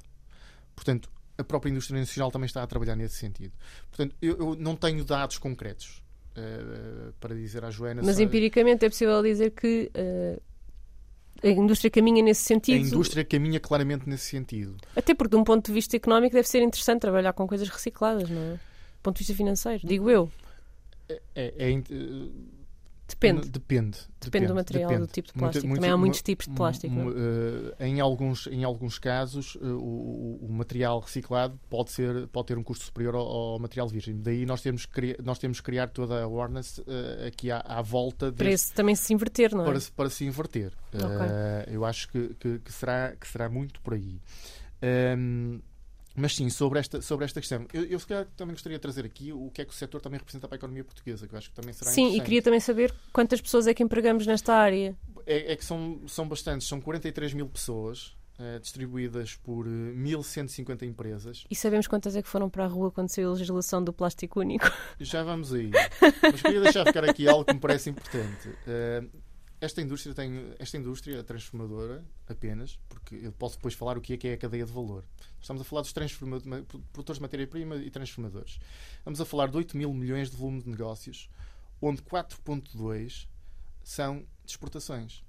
[0.76, 3.54] Portanto, a própria indústria nacional também está a trabalhar nesse sentido.
[3.90, 6.02] Portanto, eu, eu não tenho dados concretos
[6.36, 8.02] eh, para dizer à Joana.
[8.04, 10.40] Mas empiricamente é possível dizer que eh,
[11.44, 12.86] a indústria caminha nesse a sentido.
[12.88, 14.76] indústria caminha claramente nesse sentido.
[14.96, 18.30] Até porque, de um ponto de vista económico, deve ser interessante trabalhar com coisas recicladas,
[18.30, 18.52] não é?
[18.54, 18.60] Do
[19.04, 20.32] ponto de vista financeiro, digo eu.
[21.08, 21.82] É, é- é
[23.08, 23.50] Depende.
[23.50, 23.98] Depende.
[24.20, 25.76] Depende do material, do tipo de plástico.
[25.76, 27.76] Também há muitos tipos de plástico, é?
[27.80, 32.58] eh, em, alguns, em alguns casos, eh, o, o- material reciclado pode, ser, pode ter
[32.58, 34.20] um custo superior ao, ao material virgem.
[34.20, 37.60] Daí nós temos que criar, nós temos que criar toda a awareness eh, aqui à,
[37.60, 39.66] à volta Para esse também se inverter, não é?
[39.66, 40.74] para, se- para se inverter.
[40.92, 41.06] Ok.
[41.06, 44.20] Eh, eu acho que, que- que será, que será muito por aí.
[44.82, 45.60] Ehm,
[46.16, 49.06] mas sim, sobre esta, sobre esta questão, eu, eu se calhar também gostaria de trazer
[49.06, 51.38] aqui o que é que o setor também representa para a economia portuguesa, que eu
[51.38, 54.54] acho que também será Sim, e queria também saber quantas pessoas é que empregamos nesta
[54.54, 54.96] área.
[55.26, 60.84] É, é que são, são bastantes, são 43 mil pessoas eh, distribuídas por eh, 1.150
[60.84, 61.46] empresas.
[61.50, 64.42] E sabemos quantas é que foram para a rua quando saiu a legislação do plástico
[64.42, 64.70] único.
[65.00, 65.72] Já vamos aí.
[66.22, 68.50] Mas queria deixar ficar aqui algo que me parece importante.
[68.68, 69.04] Eh,
[69.62, 74.18] esta indústria tem esta indústria transformadora apenas, porque eu posso depois falar o que é
[74.18, 75.04] que é a cadeia de valor.
[75.42, 78.60] Estamos a falar dos produtores de matéria-prima e transformadores.
[78.98, 81.30] Estamos a falar de 8 mil milhões de volume de negócios,
[81.82, 83.28] onde 4.2
[83.84, 85.24] são de exportações.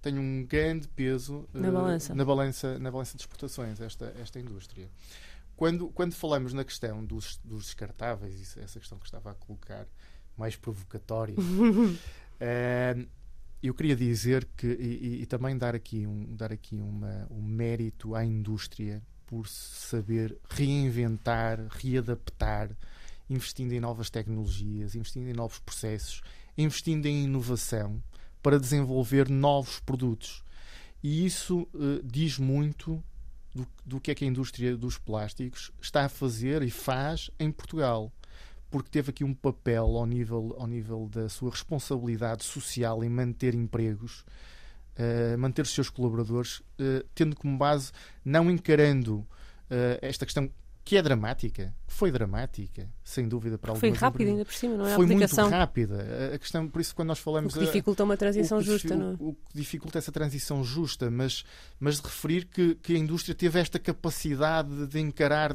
[0.00, 2.14] Tem um grande peso Na eh, balança.
[2.14, 4.90] na balança na balança de exportações esta esta indústria.
[5.54, 9.86] Quando, quando falamos na questão dos, dos descartáveis, isso- essa questão que estava a colocar,
[10.36, 11.36] mais provocatória,
[12.40, 13.06] eh,
[13.62, 18.14] eu queria dizer que, e, e- também dar aqui, um, dar aqui uma, um mérito
[18.14, 22.70] à indústria por saber reinventar, readaptar,
[23.30, 26.22] investindo em novas tecnologias, investindo em novos processos,
[26.58, 28.02] investindo em inovação
[28.42, 30.42] para desenvolver novos produtos.
[31.02, 33.02] E isso eh, diz muito
[33.54, 37.50] do, do que é que a indústria dos plásticos está a fazer e faz em
[37.50, 38.12] Portugal.
[38.72, 43.54] Porque teve aqui um papel ao nível, ao nível da sua responsabilidade social em manter
[43.54, 44.24] empregos,
[44.96, 47.92] eh, manter os seus colaboradores, eh, tendo como base,
[48.24, 49.26] não encarando
[49.68, 50.50] eh, esta questão
[50.84, 54.32] que é dramática, que foi dramática, sem dúvida para Foi algumas rápido empresas.
[54.38, 54.94] ainda por cima, não é?
[54.96, 56.32] Foi muito rápida.
[56.34, 57.54] A- questão, por isso, quando nós O falamos.
[57.54, 59.16] que a- dificulta uma transição o que justa, não é?
[59.20, 61.44] o, o que dificulta essa transição justa, mas,
[61.78, 65.52] mas de referir que, que a indústria teve esta capacidade de encarar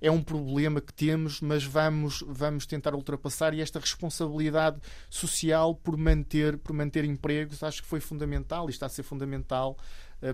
[0.00, 5.96] é um problema que temos, mas vamos, vamos tentar ultrapassar e esta responsabilidade social por
[5.96, 9.78] manter, por manter empregos acho que foi fundamental e está a ser fundamental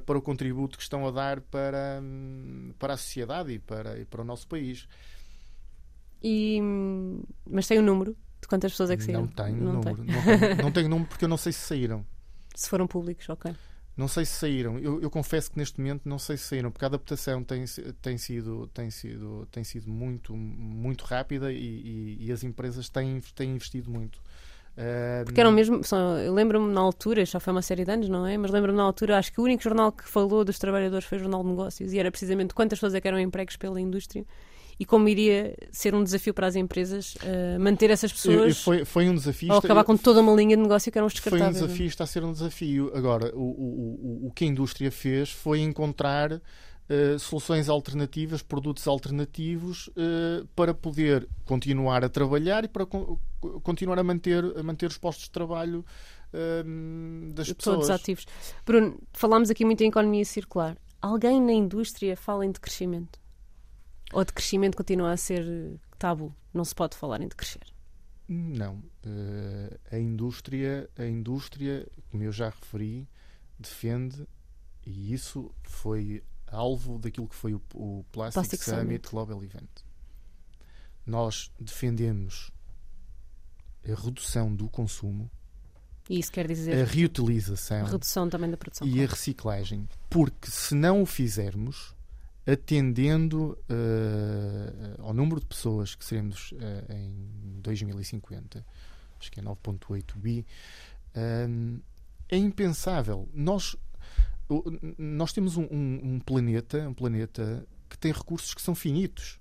[0.06, 4.04] para o contributo que estão a dar para, hum, para a sociedade e para, e
[4.04, 4.88] para o nosso país.
[6.22, 9.22] E, hum, mas tem um número de quantas pessoas é que saíram?
[9.22, 10.04] Não tenho Não número.
[10.04, 12.04] Não tenho, não tenho número porque eu não sei se saíram.
[12.54, 13.54] Se foram públicos, ok.
[13.96, 14.78] Não sei se saíram.
[14.78, 17.64] Eu, eu confesso que neste momento não sei se saíram, porque a adaptação tem,
[18.02, 23.20] tem sido, tem sido, tem sido muito, muito rápida e, e- e as empresas têm,
[23.34, 24.20] têm investido muito.
[25.24, 25.82] Porque eram mesmo.
[25.84, 28.36] são- eu lembro-me na altura, já foi uma série de anos, não é?
[28.36, 31.20] Mas lembro-me na altura, acho que o único jornal que falou dos trabalhadores foi o
[31.20, 34.24] Jornal de Negócios e era precisamente quantas pessoas é eram empregos pela indústria
[34.80, 39.08] e como iria ser um desafio para as empresas eh, manter essas pessoas foi, foi
[39.08, 39.50] um desafio.
[39.50, 41.62] ou Isto- acabar com toda uma linha de negócio que eram os Foi um descartáveis.
[41.62, 41.66] é?
[41.66, 42.90] desafio, está a ser um desafio.
[42.92, 46.40] Agora, o, o, o, o que a indústria fez foi encontrar
[46.88, 53.18] eh, soluções alternativas, produtos alternativos eh, para poder continuar a trabalhar e para con-
[53.62, 55.84] continuar a manter, a manter os postos de trabalho
[56.32, 56.62] eh,
[57.32, 57.56] das Todos
[57.86, 57.90] pessoas.
[57.90, 58.26] ativos.
[58.66, 60.76] Bruno, falámos aqui muito em economia circular.
[61.00, 63.18] Alguém na indústria fala em decrescimento?
[64.12, 66.34] Ou decrescimento continua a ser eh, tabu?
[66.52, 67.62] Não se pode falar em decrescer.
[68.28, 68.82] Não.
[69.92, 73.06] A indústria, a indústria, como eu já referi,
[73.58, 74.26] defende
[74.86, 76.22] e isso foi
[76.54, 79.08] alvo daquilo que foi o, o Plastic, Plastic Summit, Summit.
[79.10, 79.70] Global Event.
[81.06, 82.50] Nós defendemos
[83.86, 85.30] a redução do consumo
[86.08, 88.86] E isso quer dizer a reutilização redução também da produção.
[88.86, 89.10] e a claro.
[89.10, 89.88] reciclagem.
[90.08, 91.94] Porque se não o fizermos,
[92.46, 98.64] atendendo eh, ao número de pessoas que seremos eh, em 2050,
[99.18, 100.46] acho que é 9.8 bi,
[101.48, 101.80] hum,
[102.28, 103.28] é impensável.
[103.32, 103.76] Nós,
[104.98, 109.38] nós temos um, um- um planeta, um planeta que tem recursos que são finitos.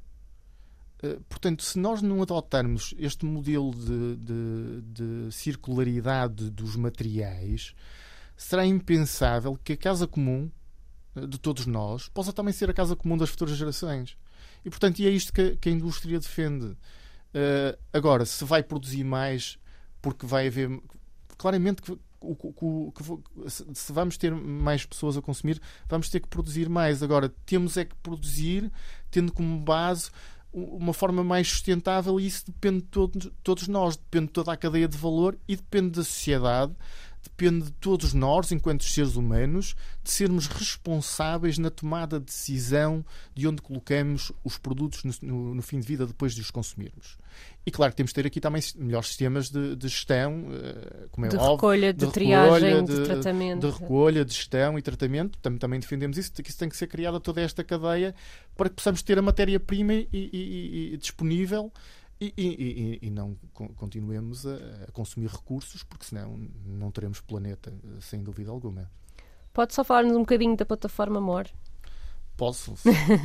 [1.02, 4.82] Eh, Portanto, se nós não adotarmos este modelo de, de-
[5.28, 7.74] de circularidade dos materiais,
[8.38, 10.50] será impensável que a casa comum
[11.16, 14.18] eh, de todos nós possa também ser a casa comum das futuras gerações.
[14.66, 16.78] E, portanto, e é isto que, que a indústria defende.
[17.34, 19.58] Eh, agora, se vai produzir mais
[20.02, 20.70] porque vai haver.
[21.38, 21.98] Claramente que.
[23.48, 27.04] Se vamos ter mais pessoas a consumir, vamos ter que produzir mais.
[27.04, 28.72] Agora, temos é que produzir
[29.12, 30.10] tendo como base
[30.54, 34.58] uma forma mais sustentável e isso depende de todos, todos nós, depende de toda a
[34.58, 36.74] cadeia de valor e depende da sociedade,
[37.36, 43.04] depende de todos nós, enquanto seres humanos, de sermos responsáveis na tomada de decisão
[43.34, 47.18] de onde colocamos os produtos no, no- no fim de vida depois de os consumirmos.
[47.66, 51.26] E claro que temos de ter aqui também melhores sistemas de, de gestão, eh, como
[51.26, 53.60] é de óbvio, recolha, de, de triagem, recolha, de, de- tratamento.
[53.68, 56.88] de recolha, de gestão e tratamento, também, também defendemos isso, que isso tem que ser
[56.88, 58.14] criada toda esta cadeia
[58.56, 61.72] para que possamos ter a matéria-prima e- e- e disponível
[62.38, 64.58] e, e- e- não con- continuemos a,
[64.94, 68.90] consumir recursos, porque senão não teremos planeta, sem dúvida alguma.
[69.52, 71.46] Pode só falar-nos um bocadinho da plataforma MOR
[72.36, 72.74] Posso?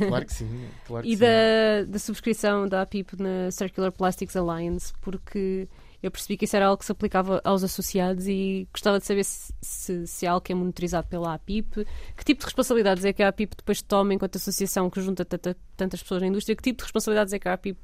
[0.07, 0.69] Claro que sim.
[0.85, 1.21] Claro que e sim.
[1.23, 5.67] da, da subscrição da APIP na Circular Plastics Alliance, porque
[6.01, 9.23] eu percebi que isso era algo que se aplicava aos associados e gostava de saber
[9.25, 11.85] se, se, se é algo que é monitorizado pela APIP,
[12.15, 15.57] que tipo de responsabilidades é que a APIP depois toma enquanto associação que junta tanta-
[15.75, 17.79] tantas pessoas na indústria, que tipo de responsabilidades é que a APIP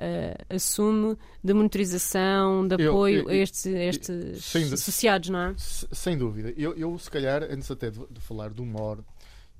[0.00, 5.28] eh, assume de monitorização, de Eu- apoio eu- a estes, a estes sem dú- associados,
[5.28, 5.54] não é?
[5.58, 6.52] Se- Sem dúvida.
[6.56, 8.98] Eu, eu, se calhar, antes até de, de falar do MOR,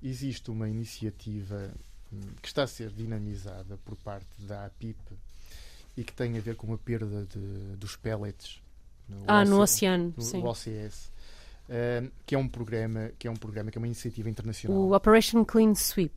[0.03, 1.70] existe uma iniciativa
[2.12, 4.97] hum, que está a ser dinamizada por parte da APIP
[5.97, 8.61] e que tem a ver com a perda de, dos pellets
[9.09, 10.43] no, Ah, no OC oceano, no sim.
[10.43, 11.11] OCS,
[11.68, 14.78] hum, que é um programa, que é um programa, que é uma iniciativa internacional.
[14.78, 16.14] O Operation Clean Sweep,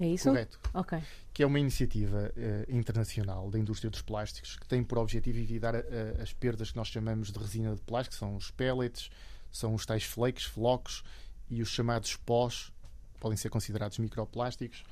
[0.00, 0.28] é isso?
[0.30, 0.58] Correto.
[0.72, 0.98] Ok.
[1.36, 5.76] Que é uma iniciativa eh, internacional da indústria dos plásticos que tem por objetivo evitar
[5.76, 9.10] a- a- as perdas que nós chamamos de resina de plástico, são os pellets,
[9.52, 11.04] são os tais flakes, flocos
[11.50, 12.72] e os chamados pós,
[13.20, 14.82] podem ser considerados microplásticos.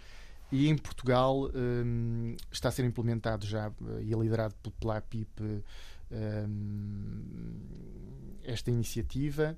[0.52, 4.98] E em Portugal hum, está a ser implementado já eh, e é liderado pe- pela
[4.98, 5.40] APIP
[6.12, 7.60] hum,
[8.44, 9.56] esta iniciativa.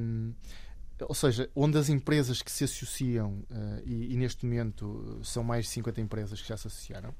[0.00, 0.32] Hum,
[1.08, 5.42] ou seja, onde as empresas que se associam, eh, e, e neste momento eh, são
[5.44, 7.14] mais de 50 empresas que já se associaram,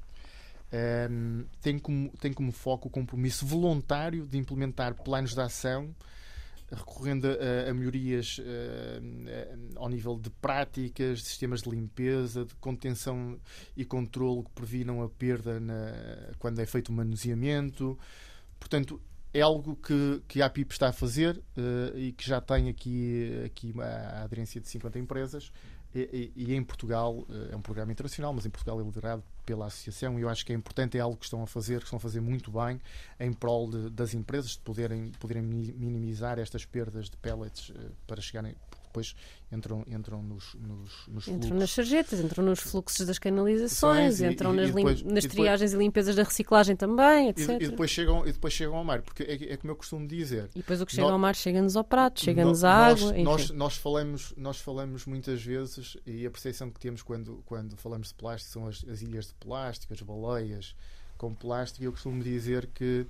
[0.71, 5.95] ehm, tem, como, tem como foco o compromisso voluntário de implementar planos de ação
[6.75, 12.55] recorrendo a, a melhorias eh, eh, ao nível de práticas, de sistemas de limpeza, de
[12.55, 13.39] contenção
[13.77, 17.99] e controle que previnam a perda na- quando é feito o manuseamento.
[18.59, 18.99] Portanto,
[19.35, 23.43] é algo que, que a APIP está a fazer eh, e que já tem aqui,
[23.47, 25.51] aqui a, aderência de 50 empresas.
[25.95, 29.23] E, e- e em Portugal eh, é um programa internacional, mas em Portugal é liderado
[29.45, 31.85] pela associação e eu acho que é importante, é algo que estão a fazer, que
[31.85, 32.81] estão a fazer muito bem
[33.21, 37.91] em prol de- das empresas de poderem, poderem mini- minimizar estas perdas de pellets eh,
[38.07, 38.55] para chegarem,
[38.93, 39.15] depois
[39.51, 41.59] entram, entram nos, nos, nos Entram fluxos.
[41.59, 45.27] nas sarjetas, entram nos fluxos das canalizações, E- entram e- nas, e depois- nas depois-
[45.27, 47.49] triagens e limpezas da reciclagem também, etc.
[47.61, 50.51] e depois chegam, e depois chegam ao mar, porque é, é como eu costumo dizer.
[50.55, 53.01] E depois o que chega Nó- ao mar chega-nos ao prato, chega-nos No- à nós,
[53.03, 53.13] água.
[53.13, 53.23] enfim.
[53.25, 58.09] Nós, nós, falamos, nós falamos muitas vezes, e a percepção que temos quando, quando falamos
[58.09, 60.75] de plástico são as, as ilhas de plástico, as baleias
[61.17, 63.07] com plástico, e eu costumo dizer que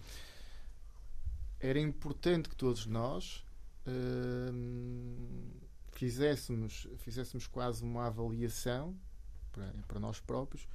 [1.61, 3.43] era importante que todos nós
[3.87, 5.17] hum,
[6.07, 8.93] fizéssemos, fizéssemos quase uma avaliação
[9.53, 10.67] para, para nós próprios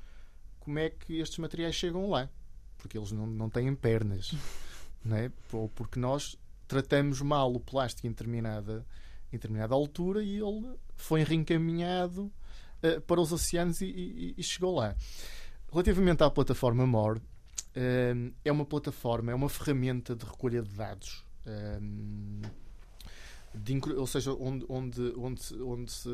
[0.61, 2.29] como é que estes materiais chegam lá,
[2.77, 4.33] porque eles não, não têm pernas,
[5.03, 5.29] não é?
[5.51, 8.85] ou porque nós tratamos mal o plástico em determinada,
[9.33, 12.31] em determinada altura e ele foi reencaminhado
[12.81, 14.95] eh, para os oceanos e, e- e chegou lá.
[15.69, 17.19] Relativamente à plataforma MOR,
[17.75, 18.13] eh,
[18.45, 21.25] é uma plataforma, é uma ferramenta de recolha de dados.
[21.45, 21.79] eh,
[23.53, 26.09] de ou seja, onde, onde, onde, onde se,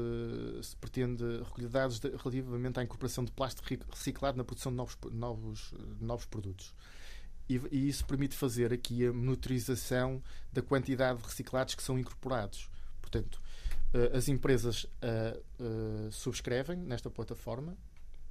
[0.61, 4.97] se pretende recolher dados de- relativamente à incorporação de plástico reciclado na produção de novos,
[5.11, 6.73] novos, novos produtos.
[7.49, 10.21] E, e isso permite fazer aqui a monitorização
[10.51, 12.69] da quantidade de reciclados que são incorporados.
[13.01, 13.41] Portanto,
[13.93, 17.75] eh, as empresas eh, eh, subscrevem nesta plataforma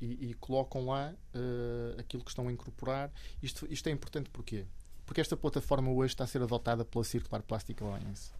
[0.00, 3.12] e, e colocam lá eh, aquilo que estão a incorporar.
[3.42, 4.64] Isto, isto é importante porquê?
[5.04, 8.32] porque esta plataforma hoje está a ser adotada pela Circular Plastic Alliance.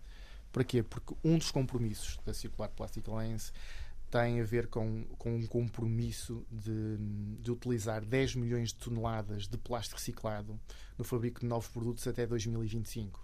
[0.53, 0.82] Para quê?
[0.82, 3.50] Porque um dos compromissos da Circular Plastic Alliance
[4.11, 6.98] tem a ver com, com um compromisso de,
[7.40, 10.61] de utilizar 10 milhões de toneladas de plástico reciclado
[10.98, 13.18] no fabrico de novos produtos até 2025.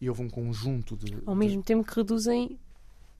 [0.00, 1.14] E houve um conjunto de.
[1.26, 2.58] Ao de- mesmo tempo que reduzem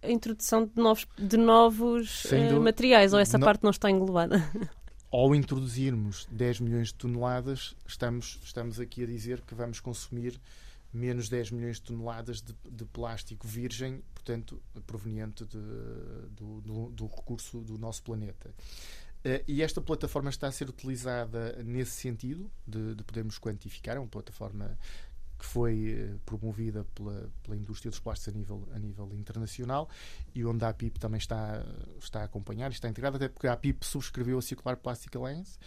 [0.02, 4.36] a introdução de novos, de novos eh, materiais, ou essa Não- parte não está englobada.
[5.10, 10.38] ao introduzirmos 10 milhões de toneladas, estamos, estamos aqui a dizer que vamos consumir
[10.92, 15.56] menos 10 milhões de toneladas de, de plástico virgem, portanto, proveniente de-
[16.30, 18.52] do, do- do recurso do nosso planeta.
[19.24, 23.96] Eh, E esta plataforma está a ser utilizada nesse sentido, de, de podermos quantificar.
[23.96, 24.76] É uma plataforma
[25.38, 29.88] que foi eh, promovida pela, pela indústria dos plásticos a nível, a nível internacional
[30.34, 31.64] e onde a APIP também está,
[31.98, 35.58] está a acompanhar está integrada, até porque a APIP subscreveu a Circular Plastic Alliance.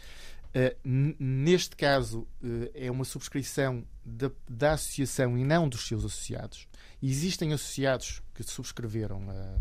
[0.54, 6.68] Eh, neste caso, eh, é uma subscrição da, da associação e não dos seus associados.
[7.02, 9.58] Existem associados que subscreveram a,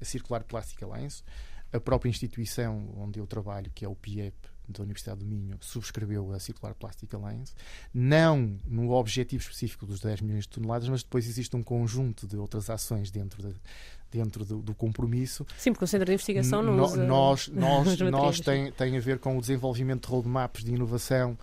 [0.00, 1.24] a Circular Plastic Alliance.
[1.72, 4.36] A própria instituição onde eu trabalho, que é o PIEP,
[4.68, 7.52] da Universidade do Minho, subscreveu a Circular Plastic Alliance.
[7.92, 12.36] Não no objetivo específico dos 10 milhões de toneladas, mas depois existe um conjunto de
[12.36, 13.60] outras ações dentro, de-
[14.10, 17.98] dentro do, do compromisso Sim, porque o Centro de Investigação não no- usa nós, nós,
[18.00, 21.36] nós tem, tem a ver com o desenvolvimento de roadmaps de inovação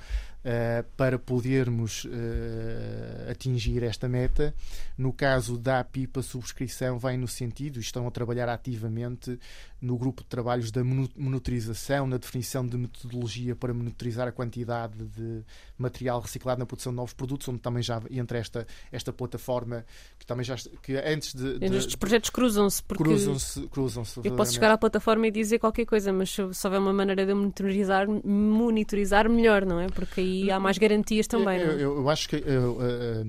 [0.44, 4.54] eh, para podermos eh, atingir esta meta.
[4.98, 9.40] No caso da APIP, a subscrição vai no sentido, e estão a trabalhar ativamente
[9.82, 15.42] no grupo de trabalhos da monitorização, na definição de metodologia para monitorizar a quantidade de
[15.78, 19.86] material reciclado na produção de novos produtos, onde também já entra esta, esta plataforma
[20.18, 24.54] que também já que antes de, de- Estes projetos cruzam-se porque cruzam-se cruzam-se eu posso
[24.54, 29.30] chegar à plataforma e dizer qualquer coisa, mas se houver uma maneira de monitorizar, monitorizar
[29.30, 29.88] melhor, não é?
[29.88, 31.76] Porque aí há mais garantias também, eu, não é?
[31.84, 33.24] eu- eu acho que eu, eh,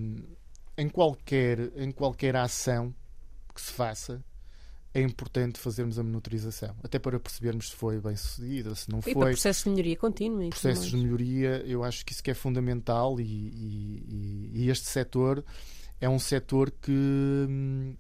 [0.83, 2.95] em, qualquer, em qualquer ação
[3.55, 4.23] que se faça
[4.93, 9.03] é importante fazermos a monitorização, até para percebermos se foi bem sucedida, se não E
[9.03, 9.31] para foi.
[9.31, 10.45] processos de melhoria contínua.
[10.45, 14.71] e Processos de melhoria, eu acho que isso que é fundamental e, e- e- e
[14.71, 15.45] este setor
[16.01, 17.95] é um setor que, hum,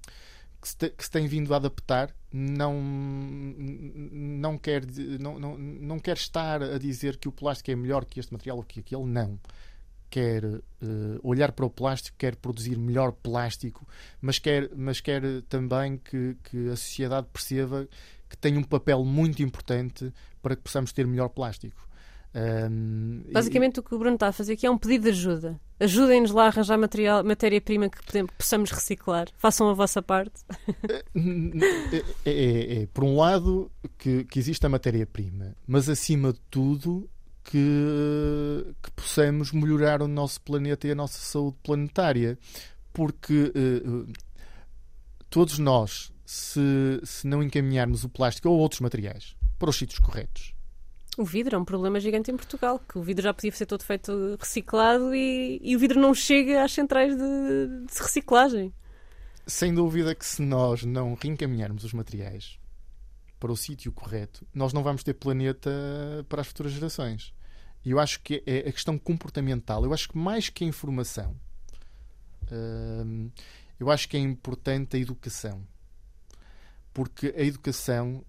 [0.60, 2.14] que, se, te- que se tem vindo a adaptar.
[2.32, 4.84] Não, não, quer,
[5.18, 8.58] não, não, não quer estar a dizer que o plástico é melhor que este material
[8.58, 9.38] ou que aquele, não.
[10.08, 10.60] Quer eh,
[11.22, 13.86] olhar para o plástico, quer produzir melhor plástico,
[14.20, 17.88] mas quer, mas quer também que, que a sociedade perceba
[18.28, 21.88] que tem um papel muito importante para que possamos ter melhor plástico.
[22.34, 25.60] E- Basicamente o que o Bruno está a fazer aqui é um pedido de ajuda.
[25.80, 29.28] Ajudem-nos lá a arranjar material, matéria-prima que podemos- possamos reciclar.
[29.36, 30.40] Façam a vossa parte.
[32.24, 37.08] é, é- é, por um lado, que, que existe a matéria-prima, mas acima de tudo,
[37.44, 42.38] que, que possamos melhorar o nosso planeta e a nossa saúde planetária.
[42.92, 44.12] Porque eh, eh,
[45.30, 50.52] todos nós, se, se não encaminharmos o plástico ou outros materiais para os sítios corretos,
[51.20, 53.84] O vidro é um problema gigante em Portugal, que o vidro já podia ser todo
[53.84, 58.72] feito reciclado e, e o vidro não chega às centrais de, de reciclagem.
[59.46, 62.58] sem dúvida que se nós não reencaminharmos os materiais
[63.38, 65.70] para o sítio correto, nós não vamos ter planeta
[66.26, 67.34] para as futuras gerações.
[67.84, 69.84] E eu acho que é a questão comportamental.
[69.84, 71.36] Eu acho que mais que a informação,
[72.50, 73.30] hum,
[73.78, 75.66] eu acho que é importante a educação.
[76.94, 78.24] Porque a educação,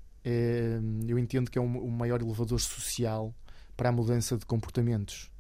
[1.08, 3.34] eu entendo que é o maior elevador social
[3.76, 5.32] para a mudança de comportamentos.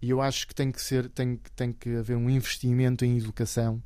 [0.00, 3.82] E eu acho que tem que ser, tem, tem que haver um investimento em educação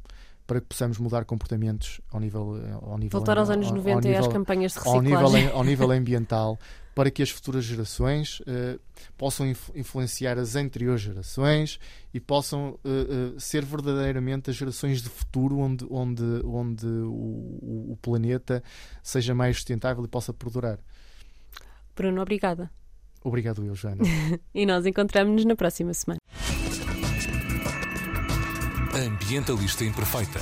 [0.47, 4.09] para que possamos mudar comportamentos ao nível, ao nível Voltar aos anos ao- ao 90
[4.09, 5.51] e às nível- campanhas de ao nível, reciclagem.
[5.51, 6.59] ao nível ambiental
[6.95, 8.79] para que as futuras gerações eh,
[9.19, 11.79] possam inf- influenciar as anteriores gerações
[12.15, 17.93] e possam eh, eh, ser verdadeiramente as gerações de futuro onde, onde, onde o, o-
[17.93, 18.63] o planeta
[19.03, 20.79] seja mais sustentável e possa perdurar.
[21.95, 22.71] Bruno, obrigada.
[23.23, 24.03] Obrigado, eu, Joana.
[24.55, 26.21] E nós encontramos-nos na próxima semana.
[29.05, 30.41] Ambientalista Imperfeita.